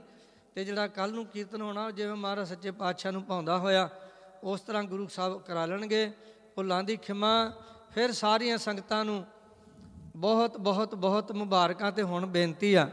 ਤੇ 0.55 0.65
ਜਿਹੜਾ 0.65 0.87
ਕੱਲ 0.89 1.13
ਨੂੰ 1.13 1.27
ਕੀਰਤਨ 1.27 1.63
ਹੋਣਾ 1.63 1.91
ਜਿਵੇਂ 1.91 2.15
ਮਹਾਰਾਜ 2.15 2.49
ਸੱਚੇ 2.49 2.71
ਪਾਤਸ਼ਾਹ 2.71 3.13
ਨੂੰ 3.13 3.23
ਪਾਉਂਦਾ 3.23 3.59
ਹੋਇਆ, 3.59 3.89
ਉਸ 4.45 4.61
ਤਰ੍ਹਾਂ 4.61 4.83
ਗੁਰੂ 4.85 5.07
ਸਾਹਿਬ 5.07 5.41
ਕਰਾ 5.43 5.67
ਲੈਣਗੇ। 5.67 6.11
ਭੁੱਲਾਂ 6.55 6.83
ਦੀ 6.83 6.97
ਖਿਮਾ, 6.97 7.53
ਫਿਰ 7.91 8.13
ਸਾਰੀਆਂ 8.13 8.59
ਸੰਗਤਾਂ 8.59 9.05
ਨੂੰ 9.05 9.25
ਬਹੁਤ 10.17 10.57
ਬਹੁਤ 10.57 10.95
ਬਹੁਤ 10.95 11.33
ਮੁਬਾਰਕਾਂ 11.33 11.93
ਤੇ 11.93 12.03
ਹੁਣ 12.03 12.27
ਬੇਨਤੀ 12.27 12.75
ਆ। 12.75 12.89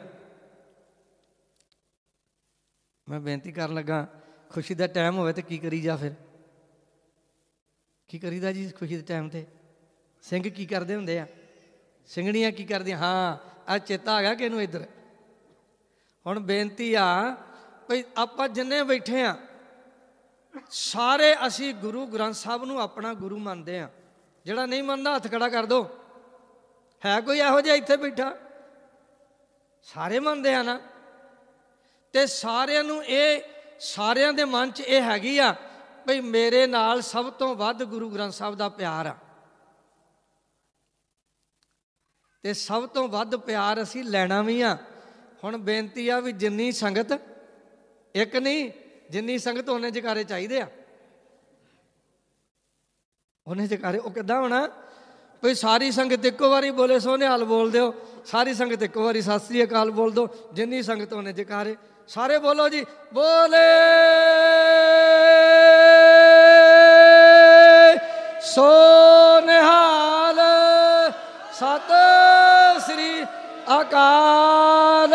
ਮੈਂ 3.07 3.19
ਬੇਨਤੀ 3.19 3.51
ਕਰਨ 3.51 3.73
ਲੱਗਾ, 3.73 4.07
ਖੁਸ਼ੀ 4.49 4.75
ਦਾ 4.75 4.87
ਟਾਈਮ 4.87 5.17
ਹੋਵੇ 5.17 5.33
ਤੇ 5.33 5.41
ਕੀ 5.41 5.57
ਕਰੀ 5.57 5.81
ਜਾ 5.81 5.95
ਫਿਰ? 5.95 6.13
ਕੀ 8.07 8.19
ਕਰੀਦਾ 8.19 8.51
ਜੀ 8.51 8.69
ਖੁਸ਼ੀ 8.69 8.95
ਦੇ 8.95 9.03
ਟਾਈਮ 9.03 9.29
ਤੇ? 9.29 9.45
ਸਿੰਘ 10.29 10.49
ਕੀ 10.49 10.65
ਕਰਦੇ 10.65 10.95
ਹੁੰਦੇ 10.95 11.19
ਆ? 11.19 11.27
ਸਿੰਘਣੀਆਂ 12.07 12.51
ਕੀ 12.51 12.63
ਕਰਦੀਆਂ? 12.65 12.97
ਹਾਂ 12.97 13.37
ਆ 13.71 13.77
ਚੇਤਾ 13.77 14.13
ਆ 14.13 14.21
ਗਿਆ 14.21 14.33
ਕਿ 14.35 14.45
ਇਹਨੂੰ 14.45 14.61
ਇੱਧਰ। 14.61 14.85
ਹੁਣ 16.25 16.39
ਬੇਨਤੀ 16.39 16.93
ਆ, 16.93 17.35
ਭਈ 17.89 18.03
ਆਪਾਂ 18.17 18.49
ਜਿੰਨੇ 18.49 18.83
ਬੈਠੇ 18.83 19.23
ਆ, 19.23 19.35
ਸਾਰੇ 20.69 21.35
ਅਸੀਂ 21.47 21.73
ਗੁਰੂ 21.73 22.05
ਗ੍ਰੰਥ 22.05 22.35
ਸਾਹਿਬ 22.35 22.65
ਨੂੰ 22.65 22.81
ਆਪਣਾ 22.81 23.13
ਗੁਰੂ 23.13 23.37
ਮੰਨਦੇ 23.37 23.79
ਆ। 23.79 23.89
ਜਿਹੜਾ 24.45 24.65
ਨਹੀਂ 24.65 24.83
ਮੰਨਦਾ, 24.83 25.15
ਹੱਥ 25.15 25.31
ਖੜਾ 25.31 25.49
ਕਰ 25.49 25.65
ਦੋ। 25.65 25.89
ਹੈ 27.05 27.19
ਕੋਈ 27.21 27.39
ਇਹੋ 27.39 27.61
ਜਿਹਾ 27.61 27.75
ਇੱਥੇ 27.75 27.97
ਬੈਠਾ? 27.97 28.35
ਸਾਰੇ 29.83 30.19
ਮੰਨਦੇ 30.19 30.53
ਆ 30.53 30.63
ਨਾ। 30.63 30.79
ਤੇ 32.13 32.25
ਸਾਰਿਆਂ 32.25 32.83
ਨੂੰ 32.83 33.05
ਇਹ, 33.05 33.41
ਸਾਰਿਆਂ 33.79 34.33
ਦੇ 34.33 34.45
ਮਨ 34.45 34.71
'ਚ 34.71 34.81
ਇਹ 34.81 35.01
ਹੈਗੀ 35.01 35.37
ਆ, 35.37 35.53
ਭਈ 36.07 36.19
ਮੇਰੇ 36.19 36.67
ਨਾਲ 36.67 37.01
ਸਭ 37.01 37.31
ਤੋਂ 37.31 37.55
ਵੱਧ 37.55 37.83
ਗੁਰੂ 37.83 38.09
ਗ੍ਰੰਥ 38.09 38.33
ਸਾਹਿਬ 38.33 38.55
ਦਾ 38.55 38.69
ਪਿਆਰ 38.69 39.05
ਆ। 39.05 39.15
ਤੇ 42.43 42.53
ਸਭ 42.53 42.87
ਤੋਂ 42.87 43.07
ਵੱਧ 43.07 43.35
ਪਿਆਰ 43.35 43.81
ਅਸੀਂ 43.83 44.03
ਲੈਣਾ 44.03 44.41
ਵੀ 44.41 44.61
ਆ। 44.61 44.77
ਹੁਣ 45.43 45.57
ਬੇਨਤੀ 45.57 46.09
ਆ 46.09 46.19
ਵੀ 46.19 46.31
ਜਿੰਨੀ 46.31 46.71
ਸੰਗਤ, 46.71 47.19
ਇੱਕ 48.15 48.35
ਨਹੀਂ, 48.35 48.71
ਜਿੰਨੀ 49.09 49.37
ਸੰਗਤ 49.37 49.69
ਉਹਨੇ 49.69 49.91
ਜਕਾਰੇ 49.91 50.23
ਚਾਹੀਦੇ 50.23 50.61
ਆ। 50.61 50.67
ਉਹਨੇ 53.47 53.67
ਜਕਾਰੇ, 53.67 53.97
ਉਹ 53.97 54.11
ਕਿੱਦਾਂ 54.11 54.41
ਹੋਣਾ? 54.41 54.69
ਭਈ 55.43 55.53
ਸਾਰੀ 55.53 55.91
ਸੰਗਤ 55.91 56.25
ਇੱਕੋ 56.25 56.49
ਵਾਰੀ 56.49 56.71
ਬੋਲੇ 56.71 56.99
ਸੋਹਣੇ 56.99 57.27
ਬੋਲ 57.43 57.71
ਦਿਓ। 57.71 57.93
ਸਾਰੀ 58.25 58.53
ਸੰਗਤ 58.53 58.83
ਇੱਕੋ 58.83 59.03
ਵਾਰੀ 59.03 59.21
ਸਤਿ 59.21 59.39
ਸ੍ਰੀ 59.39 59.63
ਅਕਾਲ 59.63 59.91
ਬੋਲ 59.91 60.11
ਦਿਓ। 60.11 60.27
ਜਿੰਨੀ 60.53 60.81
ਸੰਗਤ 60.81 61.13
ਉਹਨੇ 61.13 61.33
ਜਕਾਰੇ, 61.33 61.75
ਸਾਰੇ 62.07 62.39
ਬੋਲੋ 62.39 62.69
ਜੀ। 62.69 62.85
ਬੋਲੇ! 63.13 63.67
ਸੋਨਹਾਲ 68.41 70.39
ਸਤਿ 71.53 71.79
ਸ੍ਰੀ 71.79 72.26
ਅਕਾਲ 73.67 75.13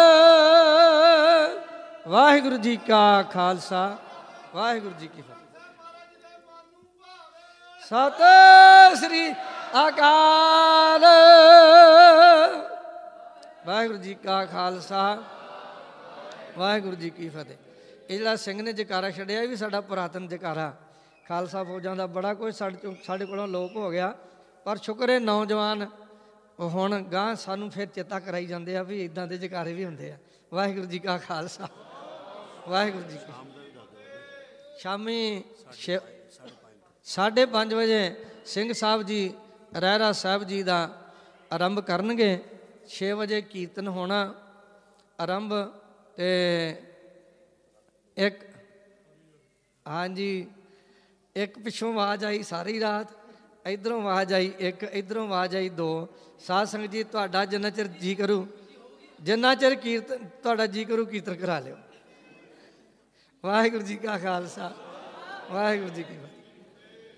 ਵਾਹਿਗੁਰੂ 2.08 2.56
ਜੀ 2.56 2.76
ਕਾ 2.76 3.22
ਖਾਲਸਾ, 3.22 3.96
ਵਾਹਿਗੁਰੂ 4.54 4.94
ਜੀ 5.00 5.06
ਕੀ 5.08 5.22
ਫਤਿਹ। 5.22 5.36
ਸਤਿ 7.82 8.96
ਸ੍ਰੀ 8.96 9.32
ਅਕਾਲ। 9.88 11.04
ਵਾਹਿਗੁਰੂ 13.66 13.98
ਜੀ 13.98 14.14
ਕਾ 14.14 14.44
ਖਾਲਸਾ, 14.44 15.22
ਵਾਹਿਗੁਰੂ 16.58 16.96
ਜੀ 16.96 17.10
ਕੀ 17.10 17.28
ਫਤਿਹ। 17.28 17.56
ਇਹ 18.10 18.18
ਜਿਹੜਾ 18.18 18.36
ਸਿੰਘ 18.36 18.62
ਨੇ 18.62 18.72
ਜਕਾਰਾ 18.72 19.10
ਛੱਡਿਆ, 19.10 19.42
ਇਹ 19.42 19.48
ਵੀ 19.48 19.56
ਸਾਡਾ 19.56 19.80
ਪੁਰਾਤਨ 19.80 20.28
ਜਕਾਰਾ। 20.28 20.72
ਖਾਲਸਾ 21.28 21.64
ਫੌਜਾਂ 21.64 21.96
ਦਾ 21.96 22.06
ਬੜਾ 22.06 22.34
ਕੁਝ 22.34 22.54
ਸਾਡੇ 22.54 22.76
ਚੋਂ 22.76 22.94
ਸਾਡੇ 23.06 23.26
ਕੋਲੋਂ 23.26 23.48
ਲੋਪ 23.48 23.76
ਹੋ 23.76 23.90
ਗਿਆ। 23.90 24.14
ਪਰ 24.64 24.76
ਸ਼ੁਕਰ 24.76 25.10
ਹੈ 25.10 25.18
ਨੌਜਵਾਨ 25.18 25.86
ਉਹ 26.58 26.70
ਹੁਣ 26.70 27.02
ਗਾਂ 27.02 27.34
ਸਾਨੂੰ 27.36 27.70
ਫਿਰ 27.70 27.86
ਚੇਤਾ 27.86 28.18
ਕਰਾਈ 28.20 28.46
ਜਾਂਦੇ 28.46 28.76
ਆ 28.76 28.82
ਵੀ 28.82 29.04
ਇਦਾਂ 29.04 29.26
ਦੇ 29.26 29.38
ਜਕਾਰੇ 29.38 29.72
ਵੀ 29.72 29.84
ਹੁੰਦੇ 29.84 30.10
ਆ। 30.12 30.16
ਵਾਹਿਗੁਰੂ 30.52 30.86
ਜੀ 30.86 30.98
ਕਾ 30.98 31.16
ਖਾਲਸਾ। 31.18 31.68
ਵਾਹਿਗੁਰੂ 32.68 33.10
ਜੀ 33.10 33.18
ਕੀ 33.18 33.32
ਸ਼ਾਮੀ 34.78 35.44
5:30 37.06 37.74
ਵਜੇ 37.74 38.02
ਸਿੰਘ 38.46 38.72
ਸਾਹਿਬ 38.72 39.02
ਜੀ 39.02 39.34
ਰਹਿਰਾ 39.76 40.12
ਸਾਹਿਬ 40.12 40.44
ਜੀ 40.44 40.62
ਦਾ 40.62 40.78
ਆਰੰਭ 41.52 41.80
ਕਰਨਗੇ। 41.80 42.38
6 42.90 43.12
ਵਜੇ 43.14 43.40
ਕੀਰਤਨ 43.42 43.88
ਹੋਣਾ 43.88 44.20
ਆਰੰਭ 45.18 45.52
ਤੇ 46.16 46.30
ਇੱਕ 48.16 48.36
ਹਾਂਜੀ, 49.86 50.46
ਇੱਕ 51.36 51.58
ਪਿੱਛੋਂ 51.58 51.92
ਆਵਾਜ਼ 51.92 52.24
ਆਈ 52.24 52.42
ਸਾਰੀ 52.42 52.80
ਰਾਤ। 52.80 53.12
ਇਧਰੋਂ 53.66 54.00
ਆਵਾਜ਼ 54.00 54.32
ਆਈ, 54.32 54.52
ਇੱਕ, 54.58 54.82
ਇਧਰੋਂ 54.82 55.26
ਆਵਾਜ਼ 55.26 55.56
ਆਈ, 55.56 55.68
ਦੋ। 55.68 56.08
ਸਾਧ 56.38 56.66
ਸੰਗਤ 56.66 56.90
ਜੀ, 56.90 57.02
ਤੁਹਾਡਾ 57.04 57.44
ਜਿੰਨਾ 57.44 57.70
ਚਿਰ 57.70 57.86
ਜੀ 57.86 58.14
ਕਰੂ, 58.14 58.46
ਜਿੰਨਾ 59.20 59.54
ਚਿਰ 59.54 59.74
ਕੀਰਤਨ 59.74 60.28
ਤੁਹਾਡਾ 60.42 60.66
ਜੀ 60.66 60.84
ਕਰੂ, 60.84 61.04
ਕੀਰਤਨ 61.06 61.34
ਕਰਾ 61.34 61.58
ਲਿਓ। 61.58 61.76
ਵਾਹਿਗੁਰੂ 63.44 63.82
ਜੀ 63.82 63.96
ਕਾ 63.96 64.18
ਖਾਲਸਾ, 64.18 64.72
ਵਾਹਿਗੁਰੂ 65.50 65.88
ਜੀ 65.88 66.02
ਕੀ 66.02 66.14
ਫਤਿਹ। 66.14 66.31